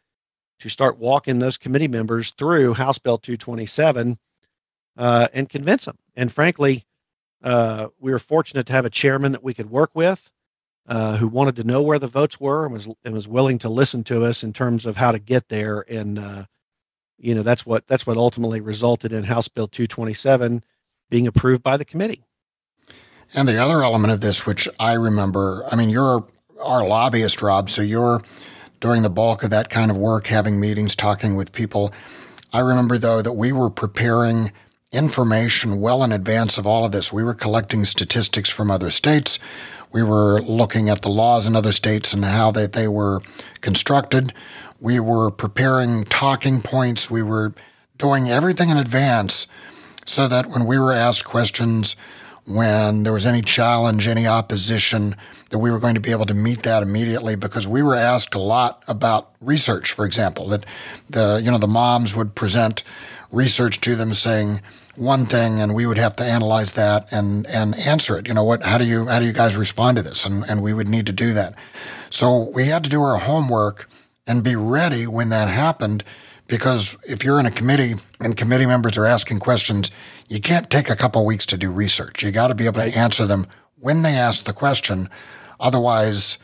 [0.59, 4.17] to start walking those committee members through House Bill 227
[4.97, 5.99] uh, and convince them.
[6.15, 6.86] And frankly,
[7.47, 10.21] uh, we were fortunate to have a chairman that we could work with.
[10.87, 13.69] uh, who wanted to know where the votes were and was and was willing to
[13.69, 15.83] listen to us in terms of how to get there.
[15.89, 16.45] And uh,
[17.17, 20.63] you know that's what that's what ultimately resulted in House Bill 227
[21.09, 22.23] being approved by the committee.
[23.33, 26.25] And the other element of this, which I remember, I mean, you're
[26.61, 28.21] our lobbyist, Rob, so you're
[28.79, 31.91] doing the bulk of that kind of work, having meetings, talking with people.
[32.53, 34.53] I remember, though, that we were preparing
[34.91, 37.11] information well in advance of all of this.
[37.11, 39.39] We were collecting statistics from other states.
[39.91, 43.21] We were looking at the laws in other states and how they, they were
[43.61, 44.33] constructed.
[44.79, 47.09] We were preparing talking points.
[47.09, 47.53] We were
[47.97, 49.47] doing everything in advance
[50.05, 51.95] so that when we were asked questions,
[52.45, 55.15] when there was any challenge, any opposition,
[55.49, 58.35] that we were going to be able to meet that immediately because we were asked
[58.35, 60.65] a lot about research, for example, that
[61.09, 62.83] the you know the moms would present
[63.31, 64.61] research to them saying
[64.95, 68.27] one thing and we would have to analyze that and and answer it.
[68.27, 70.25] You know what how do you how do you guys respond to this?
[70.25, 71.53] And and we would need to do that.
[72.09, 73.89] So we had to do our homework
[74.25, 76.03] and be ready when that happened
[76.47, 79.91] because if you're in a committee and committee members are asking questions,
[80.27, 82.23] you can't take a couple weeks to do research.
[82.23, 83.47] You got to be able to answer them
[83.79, 85.09] when they ask the question.
[85.59, 86.37] Otherwise,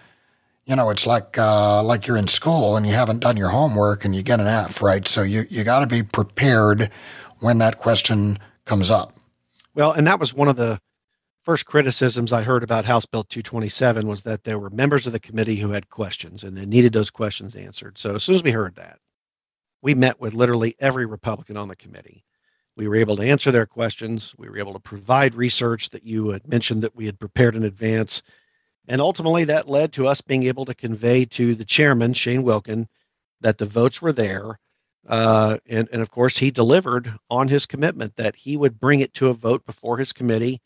[0.65, 4.05] you know, it's like uh, like you're in school and you haven't done your homework
[4.05, 5.07] and you get an F, right?
[5.07, 6.89] So you you got to be prepared
[7.39, 9.13] when that question comes up.
[9.75, 10.79] Well, and that was one of the
[11.43, 15.19] first criticisms I heard about House Bill 227 was that there were members of the
[15.19, 17.97] committee who had questions and they needed those questions answered.
[17.97, 18.99] So as soon as we heard that,
[19.81, 22.23] we met with literally every Republican on the committee.
[22.77, 24.33] We were able to answer their questions.
[24.37, 27.63] We were able to provide research that you had mentioned that we had prepared in
[27.63, 28.23] advance.
[28.87, 32.87] And ultimately, that led to us being able to convey to the chairman, Shane Wilkin,
[33.41, 34.59] that the votes were there.
[35.07, 39.13] Uh, and, and of course, he delivered on his commitment that he would bring it
[39.15, 40.61] to a vote before his committee.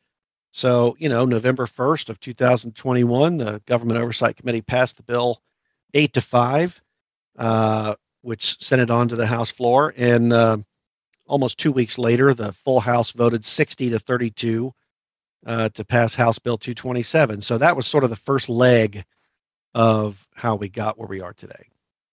[0.52, 5.42] So, you know, November 1st of 2021, the Government Oversight Committee passed the bill
[5.94, 6.82] eight to five.
[7.38, 7.94] Uh,
[8.28, 9.94] which sent it on to the House floor.
[9.96, 10.58] And uh,
[11.28, 14.74] almost two weeks later, the full House voted 60 to 32
[15.48, 17.42] uh, to pass House Bill 227.
[17.42, 19.06] So that was sort of the first leg
[19.74, 21.70] of how we got where we are today.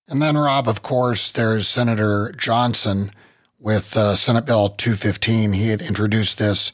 [0.09, 3.11] And then, Rob, of course, there's Senator Johnson
[3.59, 5.55] with uh, Senate Bill 215.
[5.55, 6.73] He had introduced this.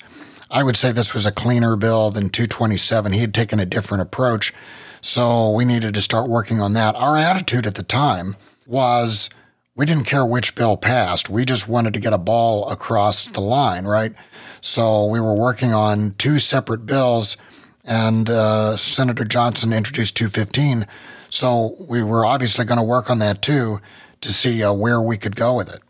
[0.50, 3.12] I would say this was a cleaner bill than 227.
[3.12, 4.52] He had taken a different approach.
[5.00, 6.94] So we needed to start working on that.
[6.96, 9.30] Our attitude at the time was
[9.76, 11.30] we didn't care which bill passed.
[11.30, 14.12] We just wanted to get a ball across the line, right?
[14.60, 17.36] So we were working on two separate bills,
[17.84, 20.86] and uh, Senator Johnson introduced 215.
[21.30, 23.80] So we were obviously going to work on that too
[24.20, 25.80] to see uh, where we could go with it.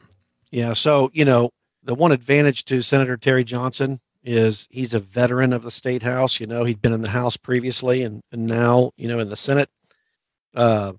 [0.51, 0.75] Yeah.
[0.75, 1.51] So, you know,
[1.83, 6.41] the one advantage to Senator Terry Johnson is he's a veteran of the state house.
[6.41, 9.37] You know, he'd been in the House previously and, and now, you know, in the
[9.37, 9.71] Senate.
[10.55, 10.93] Uh,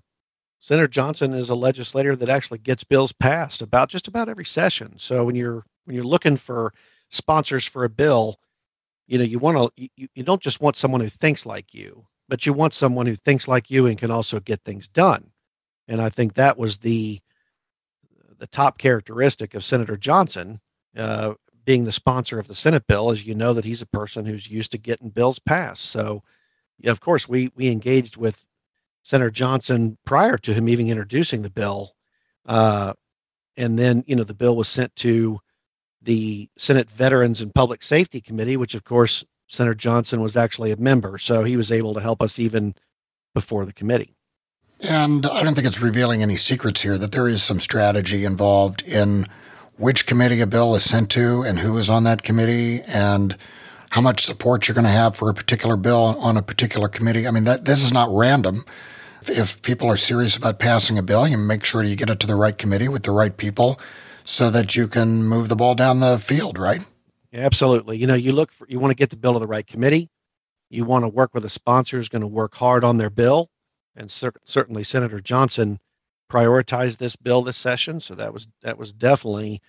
[0.60, 4.94] Senator Johnson is a legislator that actually gets bills passed about just about every session.
[4.98, 6.72] So when you're when you're looking for
[7.12, 8.40] sponsors for a bill,
[9.06, 12.06] you know, you want to you, you don't just want someone who thinks like you,
[12.28, 15.30] but you want someone who thinks like you and can also get things done.
[15.86, 17.20] And I think that was the
[18.38, 20.60] the top characteristic of Senator Johnson,
[20.96, 24.26] uh, being the sponsor of the Senate bill, is you know that he's a person
[24.26, 25.84] who's used to getting bills passed.
[25.84, 26.22] So,
[26.84, 28.44] of course, we we engaged with
[29.02, 31.94] Senator Johnson prior to him even introducing the bill.
[32.46, 32.94] Uh,
[33.56, 35.40] and then, you know, the bill was sent to
[36.02, 40.76] the Senate Veterans and Public Safety Committee, which, of course, Senator Johnson was actually a
[40.76, 41.18] member.
[41.18, 42.74] So he was able to help us even
[43.34, 44.14] before the committee.
[44.80, 48.82] And I don't think it's revealing any secrets here that there is some strategy involved
[48.82, 49.26] in
[49.76, 53.36] which committee a bill is sent to and who is on that committee and
[53.90, 57.28] how much support you're going to have for a particular bill on a particular committee.
[57.28, 58.64] I mean, that this is not random
[59.28, 62.26] if people are serious about passing a bill, you make sure you get it to
[62.26, 63.78] the right committee with the right people
[64.24, 66.80] so that you can move the ball down the field, right?
[67.32, 67.96] Absolutely.
[67.96, 70.10] You know, you look for, you want to get the bill to the right committee.
[70.70, 73.50] You want to work with a sponsor who's going to work hard on their bill.
[73.96, 75.80] And cer- certainly Senator Johnson
[76.30, 78.00] prioritized this bill this session.
[78.00, 79.60] So that was, that was definitely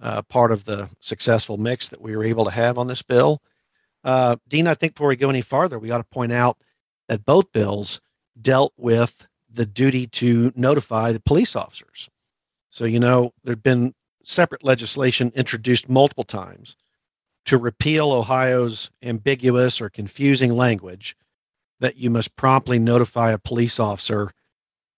[0.00, 3.42] uh, part of the successful mix that we were able to have on this bill.
[4.04, 6.56] Uh, Dean, I think before we go any farther, we ought to point out
[7.08, 8.00] that both bills
[8.40, 12.08] dealt with the duty to notify the police officers.
[12.70, 13.94] So, you know, there'd been
[14.28, 16.76] separate legislation introduced multiple times
[17.46, 21.16] to repeal Ohio's ambiguous or confusing language
[21.80, 24.32] that you must promptly notify a police officer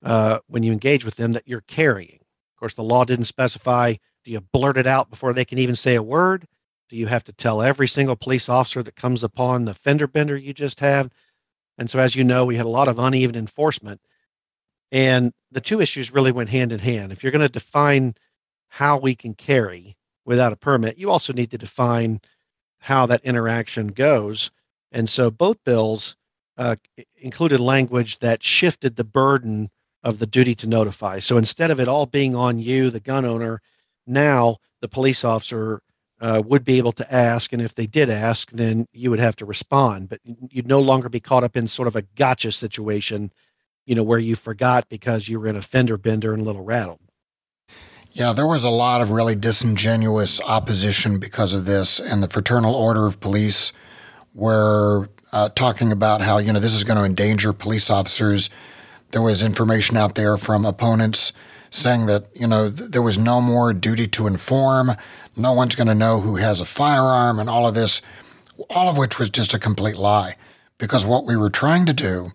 [0.05, 2.19] uh, when you engage with them that you're carrying.
[2.55, 5.77] Of course, the law didn't specify do you blurt it out before they can even
[5.77, 6.47] say a word?
[6.89, 10.37] Do you have to tell every single police officer that comes upon the fender bender
[10.37, 11.11] you just have?
[11.79, 14.01] And so, as you know, we had a lot of uneven enforcement.
[14.93, 17.13] And the two issues really went hand in hand.
[17.13, 18.15] If you're going to define
[18.71, 22.21] how we can carry without a permit, you also need to define
[22.79, 24.51] how that interaction goes.
[24.93, 26.17] And so both bills
[26.57, 26.77] uh,
[27.17, 29.71] included language that shifted the burden
[30.03, 31.21] of the duty to notify.
[31.21, 33.61] So instead of it all being on you, the gun owner,
[34.07, 35.83] now the police officer
[36.21, 37.53] uh, would be able to ask.
[37.53, 40.09] And if they did ask, then you would have to respond.
[40.09, 43.33] But you'd no longer be caught up in sort of a gotcha situation,
[43.85, 46.65] you know, where you forgot because you were in a fender bender and a little
[46.65, 47.01] rattled.
[48.13, 52.75] Yeah, there was a lot of really disingenuous opposition because of this, and the Fraternal
[52.75, 53.73] Order of Police
[54.35, 58.51] were uh, talking about how you know this is going to endanger police officers.
[59.13, 61.33] There was information out there from opponents
[61.71, 64.97] saying that you know th- there was no more duty to inform.
[65.37, 68.03] No one's going to know who has a firearm, and all of this,
[68.69, 70.35] all of which was just a complete lie,
[70.79, 72.33] because what we were trying to do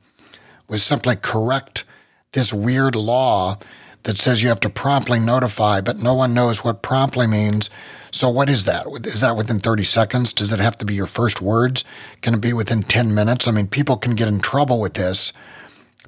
[0.69, 1.83] was simply correct
[2.31, 3.57] this weird law
[4.05, 7.69] that says you have to promptly notify, but no one knows what promptly means.
[8.11, 8.87] So, what is that?
[9.03, 10.31] Is that within 30 seconds?
[10.31, 11.83] Does it have to be your first words?
[12.21, 13.47] Can it be within 10 minutes?
[13.47, 15.33] I mean, people can get in trouble with this.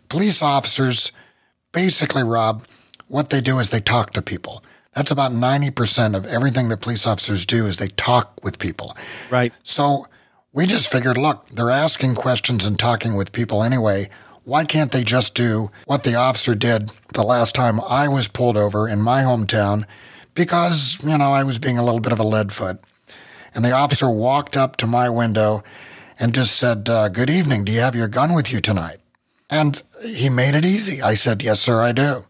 [0.09, 1.11] Police officers,
[1.73, 2.63] basically, Rob,
[3.07, 4.63] what they do is they talk to people.
[4.93, 8.95] That's about 90% of everything that police officers do is they talk with people.
[9.29, 9.53] Right.
[9.63, 10.05] So,
[10.53, 14.09] we just figured, look, they're asking questions and talking with people anyway
[14.47, 18.55] why can't they just do what the officer did the last time I was pulled
[18.55, 19.83] over in my hometown
[20.35, 22.79] because, you know, I was being a little bit of a lead foot.
[23.53, 25.65] And the officer walked up to my window
[26.17, 27.65] and just said, uh, Good evening.
[27.65, 28.99] Do you have your gun with you tonight?
[29.49, 31.01] And he made it easy.
[31.01, 32.23] I said, Yes, sir, I do.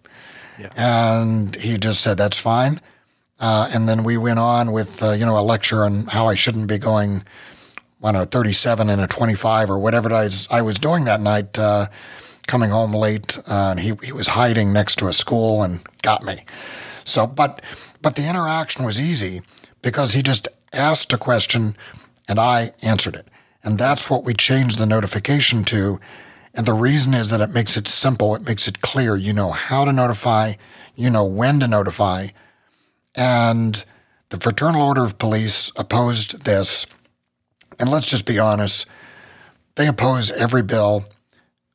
[0.58, 0.72] Yeah.
[0.76, 2.82] And he just said, That's fine.
[3.40, 6.34] Uh, and then we went on with, uh, you know, a lecture on how I
[6.34, 7.24] shouldn't be going
[8.04, 11.20] I don't know, 37 and a 25 or whatever I was, I was doing that
[11.20, 11.88] night, uh,
[12.48, 13.40] coming home late.
[13.48, 16.38] Uh, and he, he was hiding next to a school and got me.
[17.04, 17.62] So, but,
[18.02, 19.42] but the interaction was easy
[19.82, 21.76] because he just asked a question
[22.28, 23.28] and I answered it.
[23.64, 26.00] And that's what we changed the notification to.
[26.54, 29.16] And the reason is that it makes it simple, it makes it clear.
[29.16, 30.54] You know how to notify,
[30.96, 32.28] you know when to notify.
[33.16, 33.84] And
[34.30, 36.86] the Fraternal Order of Police opposed this
[37.80, 38.88] and let's just be honest,
[39.76, 41.06] they oppose every bill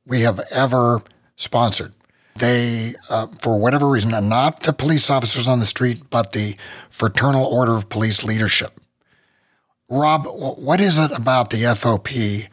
[0.07, 1.03] we have ever
[1.37, 1.93] sponsored.
[2.37, 6.57] They, uh, for whatever reason, not the police officers on the street, but the
[6.89, 8.81] Fraternal Order of Police leadership.
[9.91, 12.49] Rob, what is it about the FOP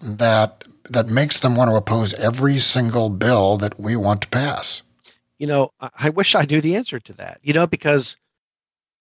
[0.00, 4.82] that that makes them want to oppose every single bill that we want to pass?
[5.38, 7.40] You know, I wish I knew the answer to that.
[7.42, 8.16] You know, because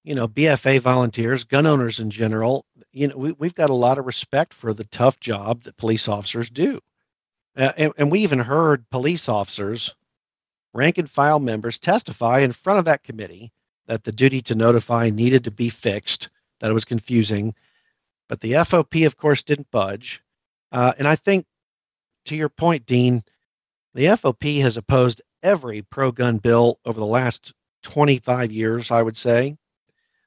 [0.03, 3.97] you know, BFA volunteers, gun owners in general, you know, we, we've got a lot
[3.97, 6.79] of respect for the tough job that police officers do.
[7.55, 9.93] Uh, and, and we even heard police officers,
[10.73, 13.51] rank and file members testify in front of that committee
[13.87, 17.53] that the duty to notify needed to be fixed, that it was confusing.
[18.29, 20.21] But the FOP, of course, didn't budge.
[20.71, 21.45] Uh, and I think,
[22.25, 23.23] to your point, Dean,
[23.93, 29.17] the FOP has opposed every pro gun bill over the last 25 years, I would
[29.17, 29.57] say.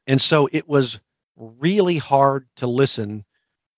[0.07, 0.98] And so it was
[1.37, 3.25] really hard to listen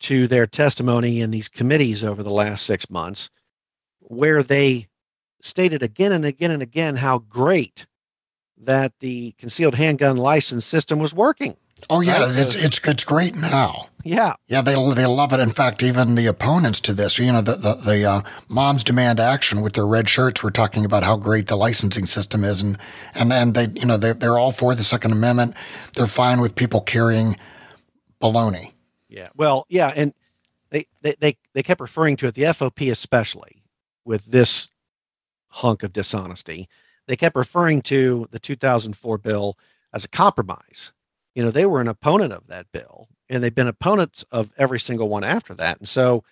[0.01, 3.31] to their testimony in these committees over the last six months,
[4.01, 4.89] where they
[5.41, 7.87] stated again and again and again how great
[8.59, 11.57] that the concealed handgun license system was working.
[11.89, 12.39] Oh yeah, right?
[12.39, 13.89] it's it's it's great now.
[14.03, 15.41] Yeah, yeah, they they love it.
[15.41, 19.21] In fact, even the opponents to this, you know, the the, the uh, moms demand
[19.21, 22.79] action with their red shirts were talking about how great the licensing system is, and
[23.15, 25.55] and and they you know they they're all for the Second Amendment.
[25.95, 27.37] They're fine with people carrying
[28.21, 28.73] baloney.
[29.09, 30.15] Yeah, well, yeah, and
[30.71, 33.63] they they they, they kept referring to it, the FOP especially,
[34.05, 34.69] with this
[35.49, 36.69] hunk of dishonesty.
[37.07, 39.57] They kept referring to the 2004 bill
[39.93, 40.93] as a compromise
[41.37, 44.81] you know, they were an opponent of that bill and they've been opponents of every
[44.81, 45.79] single one after that.
[45.79, 46.25] And so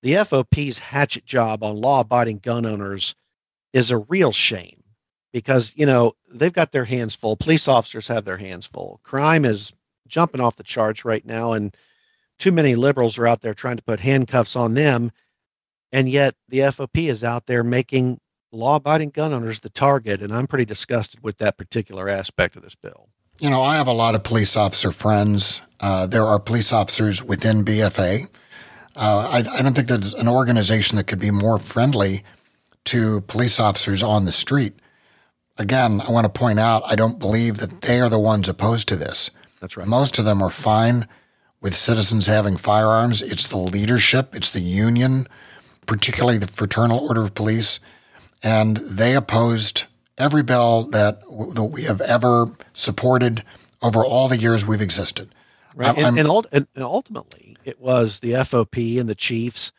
[0.00, 3.16] the FOP's hatchet job on law abiding gun owners
[3.72, 4.84] is a real shame
[5.32, 7.36] because, you know, they've got their hands full.
[7.36, 9.00] Police officers have their hands full.
[9.02, 9.72] Crime is
[10.06, 11.52] jumping off the charts right now.
[11.52, 11.76] And
[12.38, 15.10] too many liberals are out there trying to put handcuffs on them.
[15.90, 18.20] And yet the FOP is out there making
[18.52, 20.22] law abiding gun owners the target.
[20.22, 23.08] And I'm pretty disgusted with that particular aspect of this bill.
[23.40, 25.60] You know, I have a lot of police officer friends.
[25.80, 28.28] Uh, there are police officers within BFA.
[28.96, 32.24] Uh, I, I, don't think there's an organization that could be more friendly
[32.86, 34.74] to police officers on the street.
[35.56, 38.88] Again, I want to point out I don't believe that they are the ones opposed
[38.88, 39.30] to this.
[39.60, 39.86] That's right.
[39.86, 41.06] Most of them are fine
[41.60, 43.22] with citizens having firearms.
[43.22, 45.28] It's the leadership, it's the union
[45.88, 47.80] particularly the Fraternal Order of Police,
[48.44, 49.84] and they opposed
[50.18, 53.44] every bill that, that we have ever supported
[53.82, 55.34] over all the years we've existed.
[55.74, 59.70] Right, and, and, and, ultimately, it was the FOP and the chiefs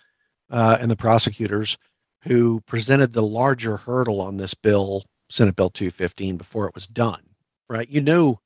[0.50, 1.78] uh, and the prosecutors
[2.24, 7.22] who presented the larger hurdle on this bill, Senate Bill 215, before it was done.
[7.70, 8.38] Right, you knew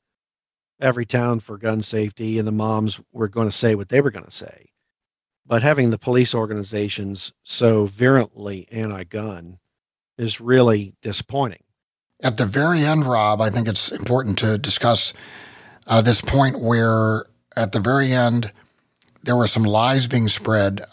[0.81, 4.25] Everytown for gun safety, and the moms were going to say what they were going
[4.25, 4.71] to say.
[5.45, 9.59] But having the police organizations so virulently anti gun
[10.17, 11.62] is really disappointing.
[12.23, 15.13] At the very end, Rob, I think it's important to discuss
[15.85, 18.51] uh, this point where at the very end,
[19.21, 20.85] there were some lies being spread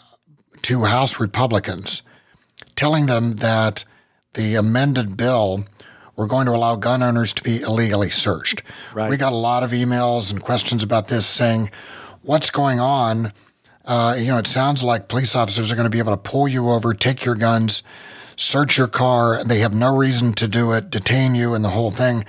[0.63, 2.03] to House Republicans,
[2.75, 3.85] telling them that
[4.33, 5.65] the amended bill
[6.17, 8.61] we're going to allow gun owners to be illegally searched.
[8.93, 9.09] Right.
[9.09, 11.71] We got a lot of emails and questions about this saying,
[12.21, 13.33] what's going on?
[13.85, 16.47] Uh, you know, it sounds like police officers are going to be able to pull
[16.47, 17.81] you over, take your guns,
[18.41, 19.43] search your car.
[19.43, 22.25] They have no reason to do it, detain you, and the whole thing.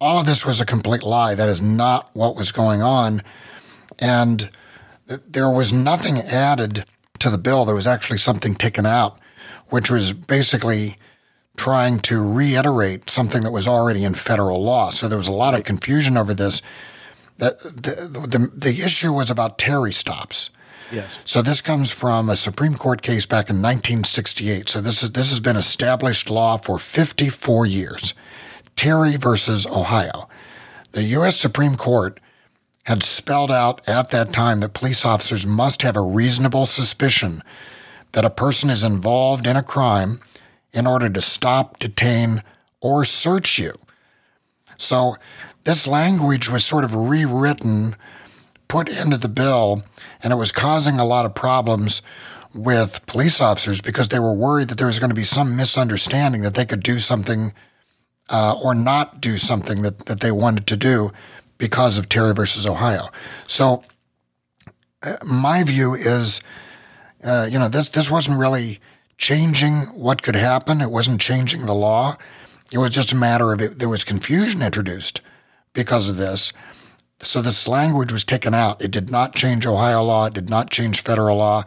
[0.00, 1.34] All of this was a complete lie.
[1.34, 3.22] That is not what was going on.
[3.98, 4.50] And
[5.06, 6.84] there was nothing added
[7.18, 7.64] to the bill.
[7.64, 9.18] There was actually something taken out,
[9.68, 10.96] which was basically
[11.56, 14.90] trying to reiterate something that was already in federal law.
[14.90, 16.62] So there was a lot of confusion over this.
[17.38, 20.50] The, the, the, the issue was about Terry stops.
[20.92, 21.18] Yes.
[21.24, 24.68] So this comes from a Supreme Court case back in 1968.
[24.68, 28.14] So this is this has been established law for 54 years.
[28.76, 30.28] Terry versus Ohio.
[30.92, 31.36] The U.S.
[31.36, 32.18] Supreme Court
[32.84, 37.42] had spelled out at that time that police officers must have a reasonable suspicion
[38.12, 40.20] that a person is involved in a crime
[40.72, 42.42] in order to stop, detain,
[42.80, 43.72] or search you.
[44.76, 45.16] So
[45.64, 47.96] this language was sort of rewritten,
[48.70, 49.82] put into the bill,
[50.22, 52.02] and it was causing a lot of problems
[52.54, 56.42] with police officers because they were worried that there was going to be some misunderstanding
[56.42, 57.52] that they could do something
[58.28, 61.10] uh, or not do something that, that they wanted to do
[61.58, 63.08] because of Terry versus Ohio.
[63.48, 63.82] So
[65.02, 66.40] uh, my view is,
[67.24, 68.78] uh, you know, this this wasn't really
[69.18, 70.80] changing what could happen.
[70.80, 72.16] It wasn't changing the law.
[72.72, 75.22] It was just a matter of it, there was confusion introduced
[75.72, 76.52] because of this.
[77.22, 78.82] So this language was taken out.
[78.82, 80.26] It did not change Ohio law.
[80.26, 81.64] It did not change federal law.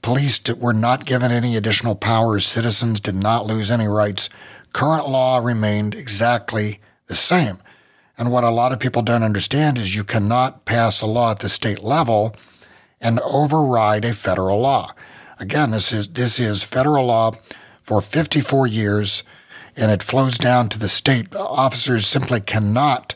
[0.00, 2.46] Police were not given any additional powers.
[2.46, 4.30] Citizens did not lose any rights.
[4.72, 7.58] Current law remained exactly the same.
[8.16, 11.40] And what a lot of people don't understand is you cannot pass a law at
[11.40, 12.34] the state level
[13.00, 14.94] and override a federal law.
[15.38, 17.32] Again, this is this is federal law
[17.82, 19.22] for 54 years,
[19.76, 21.34] and it flows down to the state.
[21.36, 23.14] Officers simply cannot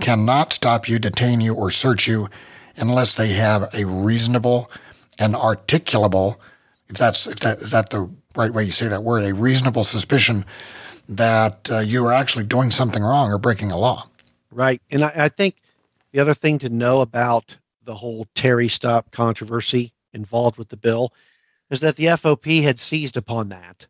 [0.00, 2.28] cannot stop you, detain you, or search you
[2.76, 4.70] unless they have a reasonable
[5.18, 6.36] and articulable,
[6.88, 9.84] if that's if that is that the right way you say that word, a reasonable
[9.84, 10.44] suspicion
[11.08, 14.08] that uh, you are actually doing something wrong or breaking a law.
[14.50, 15.56] Right, and I, I think
[16.12, 21.12] the other thing to know about the whole Terry stop controversy involved with the bill
[21.70, 23.86] is that the FOP had seized upon that,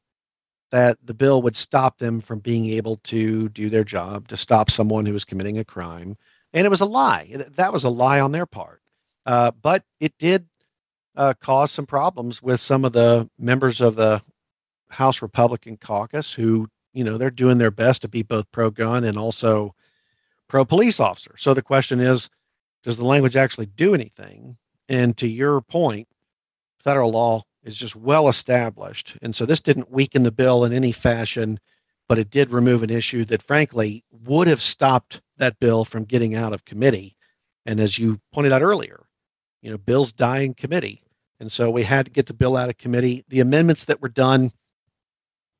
[0.71, 4.71] that the bill would stop them from being able to do their job, to stop
[4.71, 6.17] someone who was committing a crime.
[6.53, 7.45] And it was a lie.
[7.57, 8.81] That was a lie on their part.
[9.27, 10.47] Uh, but it did
[11.17, 14.23] uh, cause some problems with some of the members of the
[14.89, 19.05] House Republican caucus who, you know, they're doing their best to be both pro gun
[19.05, 19.75] and also
[20.49, 21.35] pro police officer.
[21.37, 22.31] So the question is,
[22.83, 24.57] does the language actually do anything?
[24.89, 26.09] And to your point,
[26.83, 29.17] federal law is just well established.
[29.23, 31.61] And so this didn't weaken the bill in any fashion,
[32.09, 36.35] but it did remove an issue that, frankly, would have stopped that bill from getting
[36.35, 37.17] out of committee.
[37.67, 39.07] And as you pointed out earlier,
[39.63, 41.03] you know, bills die in committee.
[41.39, 43.25] And so we had to get the bill out of committee.
[43.29, 44.53] The amendments that were done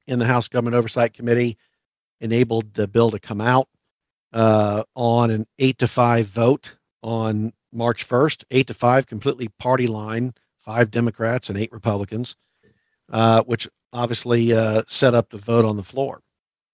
[0.07, 1.57] in the House Government Oversight Committee
[2.21, 3.69] enabled the bill to come out
[4.33, 9.87] uh, on an eight to five vote on March 1st, eight to five, completely party
[9.87, 10.35] line
[10.71, 12.37] five Democrats and eight Republicans,
[13.13, 16.23] uh, which obviously uh, set up the vote on the floor.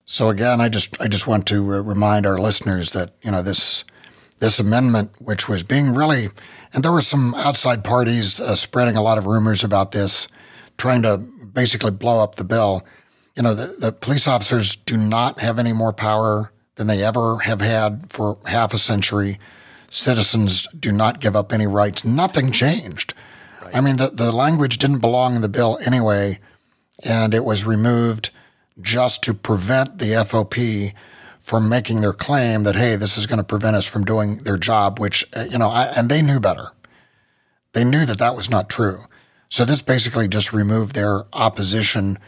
[0.05, 3.43] So again, I just I just want to uh, remind our listeners that you know
[3.43, 3.85] this
[4.39, 6.29] this amendment, which was being really,
[6.75, 10.29] and there were some outside parties uh, spreading a lot of rumors about this,
[10.77, 12.85] trying to basically blow up the bill.
[13.35, 17.39] You know, the, the police officers do not have any more power than they ever
[17.39, 19.39] have had for half a century.
[19.89, 22.05] Citizens do not give up any rights.
[22.05, 23.15] Nothing changed.
[23.67, 23.77] Right.
[23.77, 26.39] I mean, the, the language didn't belong in the bill anyway,
[27.05, 28.31] and it was removed
[28.81, 30.93] just to prevent the FOP
[31.41, 34.57] from making their claim that, hey, this is going to prevent us from doing their
[34.57, 36.73] job, which, uh, you know, I, and they knew better.
[37.73, 39.05] They knew that that was not true.
[39.49, 42.19] So this basically just removed their opposition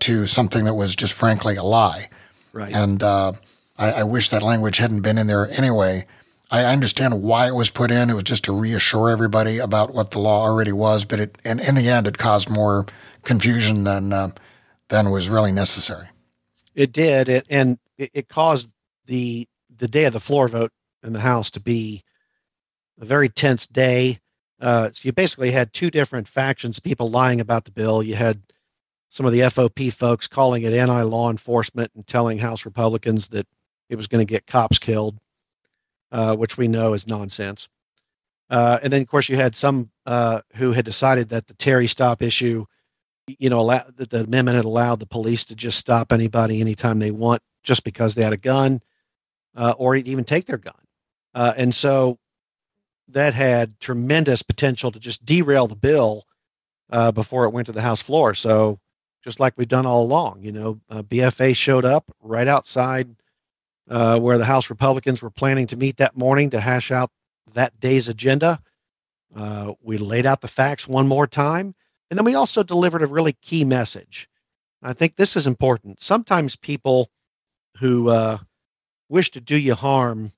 [0.00, 2.08] to something that was just frankly a lie.
[2.52, 2.74] Right.
[2.74, 3.32] And uh,
[3.76, 6.06] I, I, wish that language hadn't been in there anyway.
[6.50, 8.08] I understand why it was put in.
[8.08, 11.60] It was just to reassure everybody about what the law already was, but it, and
[11.60, 12.86] in the end, it caused more
[13.22, 14.30] confusion than uh,
[14.88, 16.06] than was really necessary.
[16.74, 18.70] It did, it, and it, it caused
[19.06, 19.46] the
[19.76, 20.72] the day of the floor vote
[21.02, 22.02] in the House to be
[23.00, 24.20] a very tense day.
[24.60, 28.02] Uh, so you basically had two different factions, people lying about the bill.
[28.02, 28.40] You had
[29.10, 33.46] some of the FOP folks calling it anti law enforcement and telling House Republicans that
[33.88, 35.18] it was going to get cops killed,
[36.12, 37.68] uh, which we know is nonsense.
[38.50, 41.86] Uh, and then, of course, you had some uh, who had decided that the Terry
[41.86, 42.64] stop issue,
[43.26, 46.98] you know, allow, that the amendment had allowed the police to just stop anybody anytime
[46.98, 48.80] they want just because they had a gun
[49.54, 50.74] uh, or even take their gun.
[51.34, 52.18] Uh, and so
[53.08, 56.24] that had tremendous potential to just derail the bill
[57.14, 58.34] before it went to the House floor.
[58.34, 58.80] So
[59.22, 60.42] just like we've done all along.
[60.42, 63.14] You know, BFA showed up right outside
[63.88, 67.10] uh, where the House Republicans were planning to meet that morning to hash out
[67.54, 68.60] that day's agenda.
[69.34, 71.74] Uh, we laid out the facts one more time,
[72.10, 74.28] and then we also delivered a really key message.
[74.82, 76.00] I think this is important.
[76.00, 77.10] Sometimes people
[77.78, 78.38] who uh,
[79.08, 80.32] wish to do you harm,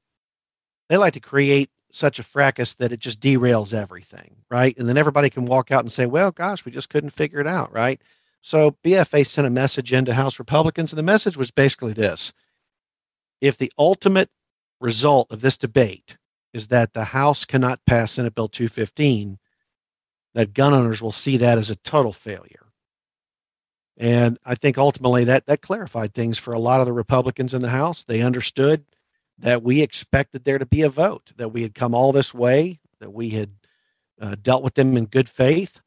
[0.88, 4.76] they like to create such a fracas that it just derails everything, right?
[4.78, 7.46] And then everybody can walk out and say, well, gosh, we just couldn't figure it
[7.46, 8.00] out, right?
[8.42, 12.32] So BFA sent a message into House Republicans, and the message was basically this
[13.40, 14.30] If the ultimate
[14.80, 16.16] result of this debate
[16.52, 19.38] is that the House cannot pass Senate Bill 215,
[20.34, 22.66] that gun owners will see that as a total failure.
[23.96, 27.60] And I think ultimately that that clarified things for a lot of the Republicans in
[27.60, 28.04] the House.
[28.04, 28.84] They understood
[29.38, 32.80] that we expected there to be a vote, that we had come all this way,
[33.00, 33.50] that we had
[34.20, 35.80] uh, dealt with them in good faith.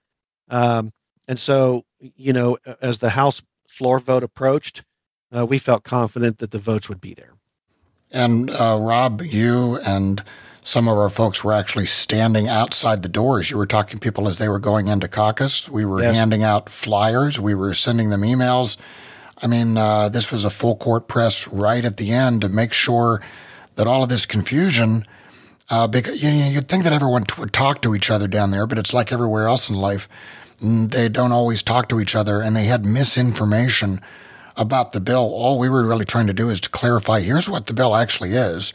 [0.50, 0.92] Um,
[1.28, 4.84] and so, you know, as the House floor vote approached,
[5.36, 7.34] uh, we felt confident that the votes would be there.
[8.14, 10.24] And uh, Rob, you and
[10.64, 13.50] some of our folks were actually standing outside the doors.
[13.50, 15.68] You were talking to people as they were going into caucus.
[15.68, 16.16] We were yes.
[16.16, 17.40] handing out flyers.
[17.40, 18.78] We were sending them emails.
[19.42, 22.72] I mean, uh, this was a full court press right at the end to make
[22.72, 23.22] sure
[23.76, 25.06] that all of this confusion,
[25.70, 28.68] uh, because you you'd think that everyone t- would talk to each other down there,
[28.68, 30.08] but it's like everywhere else in life
[30.64, 34.00] they don't always talk to each other and they had misinformation
[34.56, 35.34] about the bill.
[35.34, 38.32] All we were really trying to do is to clarify here's what the bill actually
[38.32, 38.74] is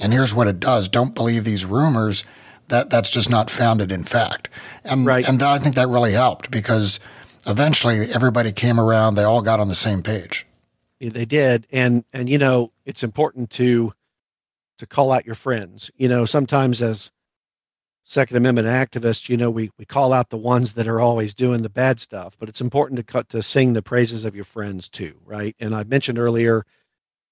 [0.00, 0.88] and here's what it does.
[0.88, 2.24] Don't believe these rumors.
[2.68, 4.48] That that's just not founded in fact.
[4.84, 5.28] And right.
[5.28, 6.98] and I think that really helped because
[7.46, 10.46] eventually everybody came around, they all got on the same page.
[10.98, 11.66] Yeah, they did.
[11.70, 13.92] And and you know, it's important to
[14.78, 15.90] to call out your friends.
[15.96, 17.10] You know, sometimes as
[18.08, 21.62] Second Amendment activists, you know, we, we call out the ones that are always doing
[21.62, 24.88] the bad stuff, but it's important to cut to sing the praises of your friends
[24.88, 25.56] too, right?
[25.58, 26.64] And I mentioned earlier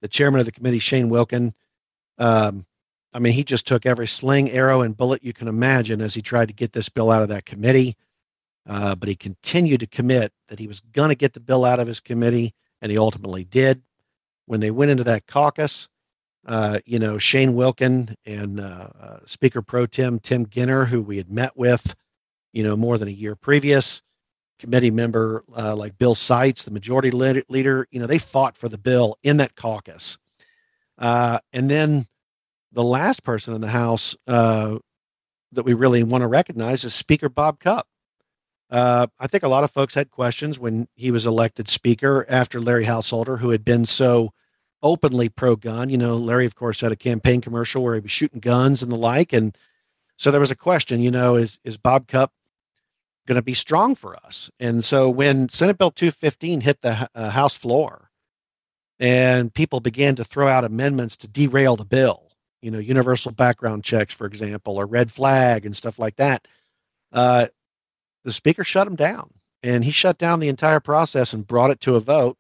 [0.03, 1.55] the chairman of the committee, Shane Wilkin.
[2.19, 2.67] Um,
[3.13, 6.23] I mean, he just took every sling, arrow, and bullet you can imagine as he
[6.23, 7.97] tried to get this bill out of that committee.
[8.69, 11.79] Uh, but he continued to commit that he was going to get the bill out
[11.79, 12.53] of his committee,
[12.83, 13.81] and he ultimately did.
[14.47, 15.89] When they went into that caucus,
[16.47, 21.17] uh, you know, Shane Wilkin and uh, uh, Speaker Pro Tem Tim Ginter, who we
[21.17, 21.95] had met with,
[22.53, 24.03] you know, more than a year previous,
[24.59, 28.79] committee member uh, like Bill Seitz, the majority leader, you know, they fought for the
[28.79, 30.19] bill in that caucus.
[30.99, 32.07] Uh, and then
[32.73, 37.59] the last person in the House that we really want to recognize is Speaker Bob
[37.59, 37.87] Cupp.
[38.71, 42.85] I think a lot of folks had questions when he was elected Speaker after Larry
[42.85, 44.34] Householder, who had been so
[44.85, 45.89] openly pro gun.
[45.89, 48.93] You know, Larry, of course, had a campaign commercial where he was shooting guns and
[48.93, 49.33] the like.
[49.33, 49.57] And
[50.17, 52.33] so there was a question, you know, is, is Bob Cupp
[53.27, 54.51] going to be strong for us?
[54.61, 58.11] And so when Senate Bill 215 hit the uh, House floor
[59.01, 62.31] and people began to throw out amendments to derail the bill,
[62.61, 66.47] you know, universal background checks, for example, or red flag and stuff like that,
[67.13, 67.47] uh,
[68.23, 69.31] the speaker shut him down.
[69.63, 72.37] And he shut down the entire process and brought it to a vote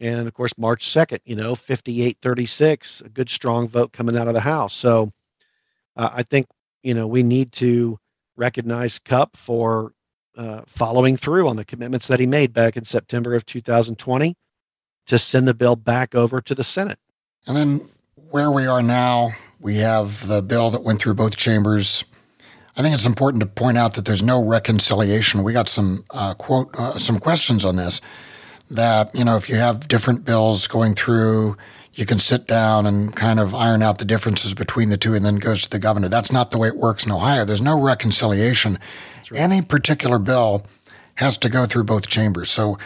[0.00, 4.28] and of course, March 2nd, you know, 58 36, a good strong vote coming out
[4.28, 4.74] of the House.
[4.74, 5.12] So
[5.96, 6.46] uh, I think,
[6.82, 7.98] you know, we need to
[8.36, 9.92] recognize Cupp for
[10.36, 14.36] uh, following through on the commitments that he made back in September of 2020
[15.06, 16.98] to send the bill back over to the Senate.
[17.46, 17.88] And then
[18.30, 22.04] where we are now, we have the bill that went through both chambers.
[22.76, 25.42] I think it's important to point out that there's no reconciliation.
[25.42, 28.00] We got some uh, quote uh, some questions on this
[28.70, 31.56] that, you know, if you have different bills going through,
[31.94, 35.24] you can sit down and kind of iron out the differences between the two and
[35.24, 36.08] then goes to the governor.
[36.08, 37.44] That's not the way it works in Ohio.
[37.44, 38.78] There's no reconciliation.
[39.30, 39.40] right.
[39.40, 40.64] any particular bill
[41.16, 42.50] has to go through both chambers.
[42.50, 42.78] So,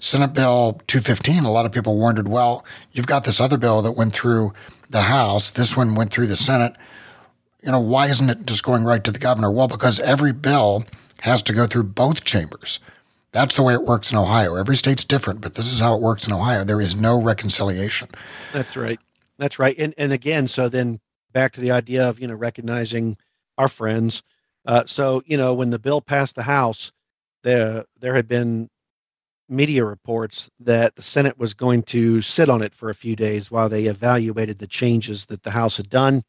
[0.00, 3.92] Senate Bill 215, a lot of people wondered, well, you've got this other bill that
[3.92, 4.52] went through
[4.90, 6.74] the House, this one went through the Senate.
[7.62, 9.52] You know, why isn't it just going right to the governor?
[9.52, 10.84] Well, because every bill
[11.20, 12.80] has to go through both chambers.
[13.32, 14.56] That's the way it works in Ohio.
[14.56, 16.64] Every state's different, but this is how it works in Ohio.
[16.64, 18.08] There is no reconciliation.
[18.52, 19.00] That's right.
[19.38, 19.76] That's right.
[19.78, 21.00] And and again, so then
[21.32, 23.16] back to the idea of you know recognizing
[23.56, 24.22] our friends.
[24.66, 26.92] Uh, so you know when the bill passed the House,
[27.42, 28.68] there there had been
[29.48, 33.50] media reports that the Senate was going to sit on it for a few days
[33.50, 36.22] while they evaluated the changes that the House had done.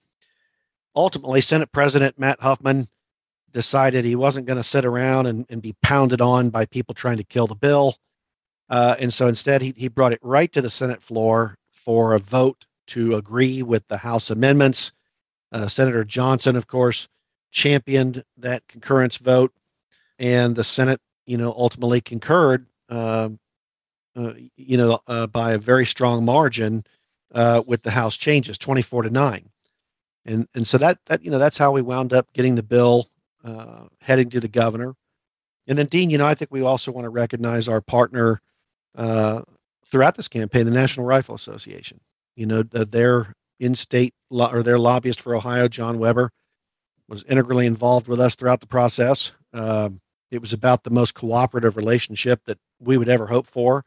[0.95, 2.87] Ultimately, Senate President Matt Huffman
[3.53, 7.17] decided he wasn't going to sit around and, and be pounded on by people trying
[7.17, 7.95] to kill the bill.
[8.69, 12.19] Uh, and so instead, he, he brought it right to the Senate floor for a
[12.19, 14.91] vote to agree with the House amendments.
[15.51, 17.07] Uh, Senator Johnson, of course,
[17.51, 19.53] championed that concurrence vote,
[20.17, 23.29] and the Senate, you know, ultimately concurred, uh,
[24.15, 26.83] uh, you know, uh, by a very strong margin
[27.33, 29.49] uh, with the House changes, twenty-four to nine,
[30.25, 33.07] and and so that that you know that's how we wound up getting the bill
[33.43, 34.95] uh, heading to the governor.
[35.67, 38.41] And then, Dean, you know, I think we also want to recognize our partner
[38.95, 39.41] uh,
[39.85, 41.99] throughout this campaign, the National Rifle Association.
[42.35, 46.31] You know, their in-state lo- or their lobbyist for Ohio, John Weber,
[47.07, 49.31] was integrally involved with us throughout the process.
[49.53, 49.91] Uh,
[50.31, 53.85] it was about the most cooperative relationship that we would ever hope for,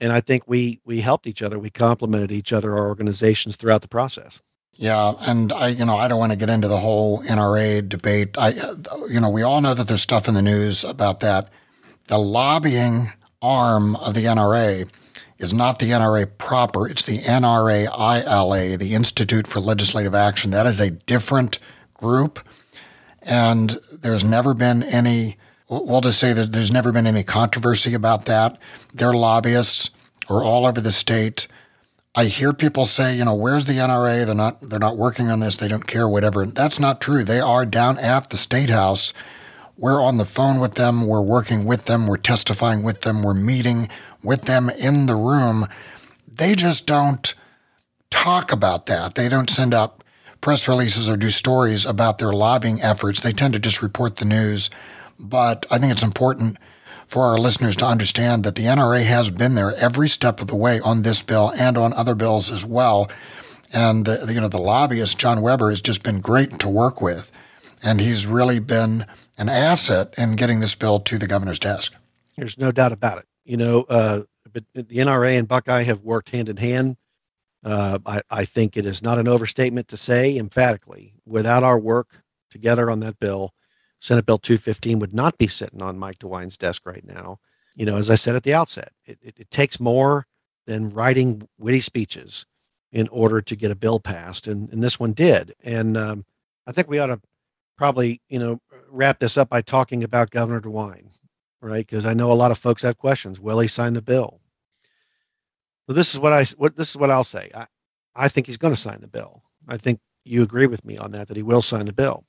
[0.00, 1.58] and I think we we helped each other.
[1.58, 4.42] We complemented each other, our organizations throughout the process.
[4.78, 8.36] Yeah, and I, you know, I don't want to get into the whole NRA debate.
[8.36, 8.50] I,
[9.08, 11.48] you know, we all know that there's stuff in the news about that.
[12.08, 14.88] The lobbying arm of the NRA
[15.38, 16.88] is not the NRA proper.
[16.88, 20.50] It's the NRA-ILA, the Institute for Legislative Action.
[20.50, 21.58] That is a different
[21.94, 22.38] group,
[23.22, 25.38] and there's never been any.
[25.68, 28.58] We'll just say that there's never been any controversy about that.
[28.94, 29.90] Their lobbyists
[30.28, 31.48] are all over the state
[32.18, 34.24] I hear people say, you know, where's the NRA?
[34.24, 35.58] They're not they're not working on this.
[35.58, 36.46] They don't care whatever.
[36.46, 37.22] That's not true.
[37.22, 39.12] They are down at the state house.
[39.76, 43.34] We're on the phone with them, we're working with them, we're testifying with them, we're
[43.34, 43.90] meeting
[44.22, 45.68] with them in the room.
[46.26, 47.34] They just don't
[48.08, 49.16] talk about that.
[49.16, 50.02] They don't send out
[50.40, 53.20] press releases or do stories about their lobbying efforts.
[53.20, 54.70] They tend to just report the news.
[55.18, 56.56] But I think it's important
[57.06, 60.56] for our listeners to understand that the NRA has been there every step of the
[60.56, 63.10] way on this bill and on other bills as well.
[63.72, 67.32] And the, you know the lobbyist John Weber has just been great to work with,
[67.82, 69.06] and he's really been
[69.38, 71.94] an asset in getting this bill to the governor's desk.
[72.36, 73.26] There's no doubt about it.
[73.44, 76.96] You know, uh, but the NRA and Buckeye have worked hand in hand.
[77.64, 82.22] Uh, I, I think it is not an overstatement to say emphatically, without our work
[82.50, 83.52] together on that bill,
[84.00, 87.38] Senate Bill 215 would not be sitting on Mike DeWine's desk right now.
[87.74, 90.26] You know, as I said at the outset, it, it, it takes more
[90.66, 92.46] than writing witty speeches
[92.92, 95.54] in order to get a bill passed, and, and this one did.
[95.62, 96.24] And um,
[96.66, 97.20] I think we ought to
[97.76, 101.10] probably, you know, wrap this up by talking about Governor DeWine,
[101.60, 101.86] right?
[101.86, 103.38] Because I know a lot of folks have questions.
[103.38, 104.40] Will he sign the bill?
[105.86, 107.50] So this is what I what this is what I'll say.
[107.54, 107.66] I,
[108.14, 109.42] I think he's going to sign the bill.
[109.68, 112.24] I think you agree with me on that that he will sign the bill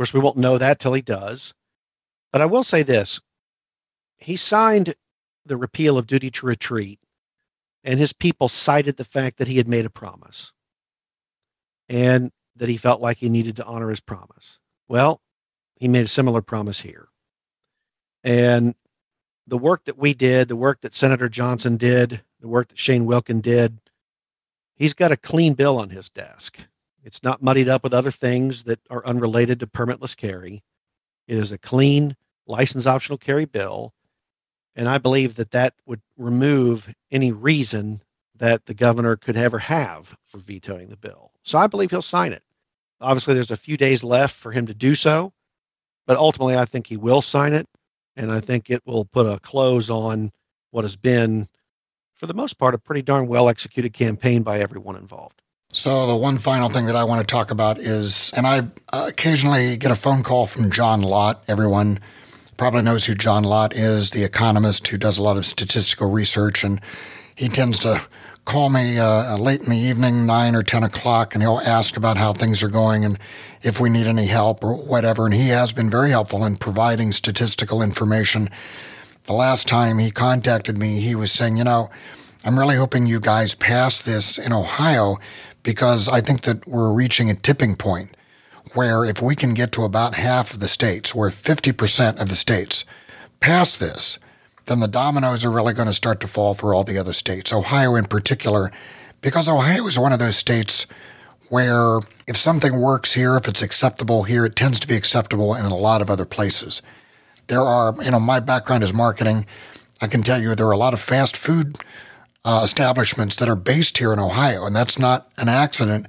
[0.00, 1.52] course, we won't know that till he does.
[2.32, 3.20] But I will say this
[4.16, 4.94] he signed
[5.44, 6.98] the repeal of duty to retreat,
[7.84, 10.52] and his people cited the fact that he had made a promise
[11.90, 14.58] and that he felt like he needed to honor his promise.
[14.88, 15.20] Well,
[15.76, 17.08] he made a similar promise here.
[18.24, 18.74] And
[19.46, 23.04] the work that we did, the work that Senator Johnson did, the work that Shane
[23.04, 23.78] Wilkin did,
[24.76, 26.60] he's got a clean bill on his desk.
[27.04, 30.62] It's not muddied up with other things that are unrelated to permitless carry.
[31.26, 33.94] It is a clean license optional carry bill.
[34.76, 38.02] And I believe that that would remove any reason
[38.36, 41.32] that the governor could ever have for vetoing the bill.
[41.42, 42.42] So I believe he'll sign it.
[43.00, 45.32] Obviously, there's a few days left for him to do so,
[46.06, 47.66] but ultimately, I think he will sign it.
[48.16, 50.32] And I think it will put a close on
[50.70, 51.48] what has been,
[52.14, 55.40] for the most part, a pretty darn well executed campaign by everyone involved.
[55.72, 58.62] So, the one final thing that I want to talk about is, and I
[58.92, 61.44] occasionally get a phone call from John Lott.
[61.46, 62.00] Everyone
[62.56, 66.64] probably knows who John Lott is, the economist who does a lot of statistical research.
[66.64, 66.80] And
[67.36, 68.02] he tends to
[68.46, 72.16] call me uh, late in the evening, nine or 10 o'clock, and he'll ask about
[72.16, 73.16] how things are going and
[73.62, 75.24] if we need any help or whatever.
[75.24, 78.50] And he has been very helpful in providing statistical information.
[79.24, 81.90] The last time he contacted me, he was saying, you know,
[82.42, 85.18] I'm really hoping you guys pass this in Ohio
[85.62, 88.16] because I think that we're reaching a tipping point
[88.74, 92.36] where if we can get to about half of the states, where 50% of the
[92.36, 92.84] states
[93.40, 94.18] pass this,
[94.66, 97.52] then the dominoes are really going to start to fall for all the other states,
[97.52, 98.70] Ohio in particular,
[99.20, 100.86] because Ohio is one of those states
[101.48, 101.98] where
[102.28, 105.76] if something works here, if it's acceptable here, it tends to be acceptable in a
[105.76, 106.80] lot of other places.
[107.48, 109.46] There are, you know, my background is marketing.
[110.00, 111.76] I can tell you there are a lot of fast food
[112.44, 116.06] uh, establishments that are based here in Ohio, and that's not an accident.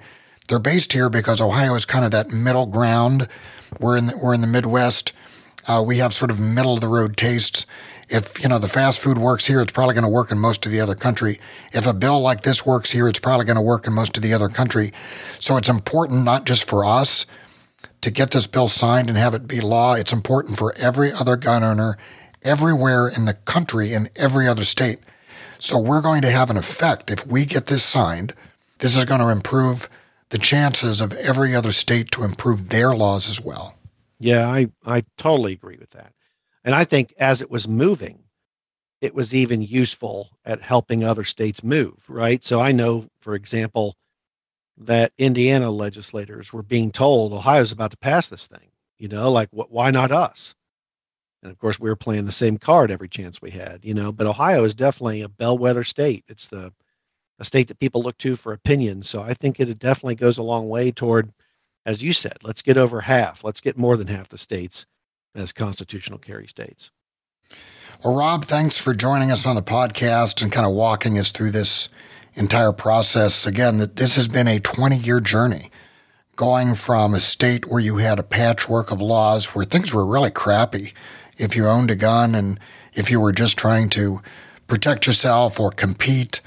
[0.48, 3.28] They're based here because Ohio is kind of that middle ground.
[3.80, 5.14] We're in the, we're in the Midwest.
[5.68, 7.66] Uh, we have sort of middle of the road tastes.
[8.10, 10.66] If you know the fast food works here, it's probably going to work in most
[10.66, 11.40] of the other country.
[11.72, 14.24] If a bill like this works here, it's probably going to work in most of
[14.24, 14.92] the other country.
[15.40, 17.26] So it's important not just for us
[18.02, 19.94] to get this bill signed and have it be law.
[19.94, 21.98] It's important for every other gun owner
[22.44, 24.98] everywhere in the country in every other state
[25.62, 28.34] so we're going to have an effect if we get this signed.
[28.80, 29.88] This is going to improve
[30.30, 33.76] the chances of every other state to improve their laws as well.
[34.20, 36.14] Yeah, I, I totally agree with that.
[36.64, 38.24] And I think as it was moving,
[39.02, 42.44] it was even useful at helping other states move, right?
[42.44, 43.98] So I know, for example,
[44.78, 48.72] that Indiana legislators were being told Ohio's about to pass this thing.
[48.98, 49.72] You know, like what?
[49.72, 50.56] Why not us?
[51.44, 54.12] And of course, we were playing the same card every chance we had, you know.
[54.12, 56.24] But Ohio is definitely a bellwether state.
[56.28, 56.74] It's the
[57.42, 59.02] a state that people look to for opinion.
[59.02, 61.34] So I think it definitely goes a long way toward,
[61.88, 63.44] as you said, let's get over half.
[63.44, 64.86] Let's get more than half the states
[65.34, 66.92] as constitutional carry states.
[68.04, 71.52] Well, Rob, thanks for joining us on the podcast and kind of walking us through
[71.52, 71.90] this
[72.36, 73.48] entire process.
[73.48, 75.72] Again, that this has been a 20 year journey
[76.36, 80.32] going from a state where you had a patchwork of laws where things were really
[80.32, 80.94] crappy
[81.42, 82.60] if you owned a gun and
[82.94, 84.22] if you were just trying to
[84.68, 86.40] protect yourself or compete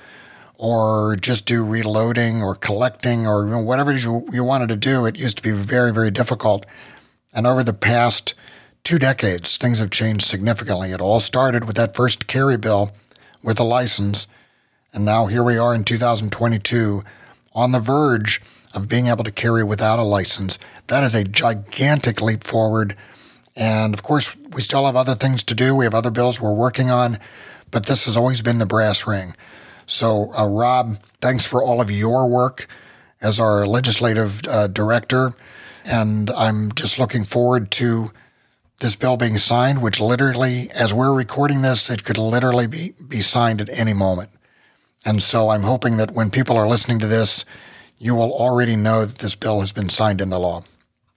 [0.57, 5.36] or just do reloading or collecting or whatever you, you wanted to do, it used
[5.36, 6.64] to be very, very difficult.
[7.34, 8.34] And over the past
[8.84, 10.92] two decades, things have changed significantly.
[10.92, 12.92] It all started with that first carry bill
[13.42, 14.28] with a license.
[14.92, 17.03] And now here we are in 2022
[17.53, 18.40] on the verge
[18.72, 20.59] of being able to carry without a license.
[20.86, 22.97] That is a gigantic leap forward
[23.57, 25.74] and of course, we still have other things to do.
[25.74, 27.18] We have other bills we're working on,
[27.70, 29.34] but this has always been the brass ring.
[29.86, 32.66] So, uh, Rob, thanks for all of your work
[33.20, 35.32] as our legislative uh, director.
[35.84, 38.11] And I'm just looking forward to
[38.80, 43.20] this bill being signed, which literally, as we're recording this, it could literally be, be
[43.20, 44.30] signed at any moment.
[45.07, 47.44] And so I'm hoping that when people are listening to this,
[47.98, 50.64] you will already know that this bill has been signed into law.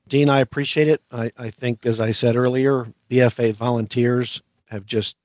[0.10, 1.02] Dean, I appreciate it.
[1.12, 5.16] I, I think, as I said earlier, BFA volunteers have just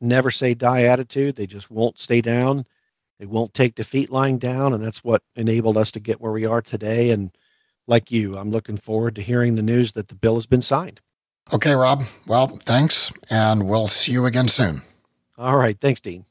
[0.00, 1.36] never say die attitude.
[1.36, 2.66] They just won't stay down.
[3.18, 4.74] They won't take defeat lying down.
[4.74, 7.10] And that's what enabled us to get where we are today.
[7.10, 7.30] And
[7.86, 11.00] like you, I'm looking forward to hearing the news that the bill has been signed.
[11.52, 12.04] Okay, Rob.
[12.26, 13.12] Well, thanks.
[13.30, 14.82] And we'll see you again soon.
[15.38, 15.78] All right.
[15.80, 16.24] Thanks, Dean.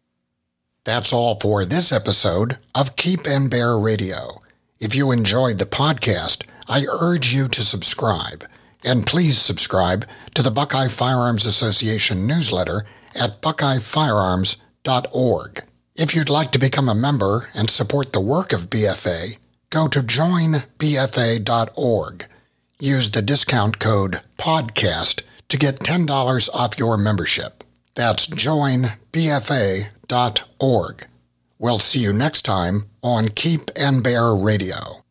[0.83, 4.41] That's all for this episode of Keep and Bear Radio.
[4.79, 8.45] If you enjoyed the podcast, I urge you to subscribe.
[8.83, 12.85] And please subscribe to the Buckeye Firearms Association newsletter
[13.15, 15.63] at buckeyefirearms.org.
[15.95, 19.37] If you'd like to become a member and support the work of BFA,
[19.69, 20.65] go to joinbfa.org.
[22.79, 27.63] Use the discount code PODCAST to get $10 off your membership.
[27.93, 31.07] That's joinbfa.org.
[31.57, 35.04] We'll see you next time on Keep and Bear Radio.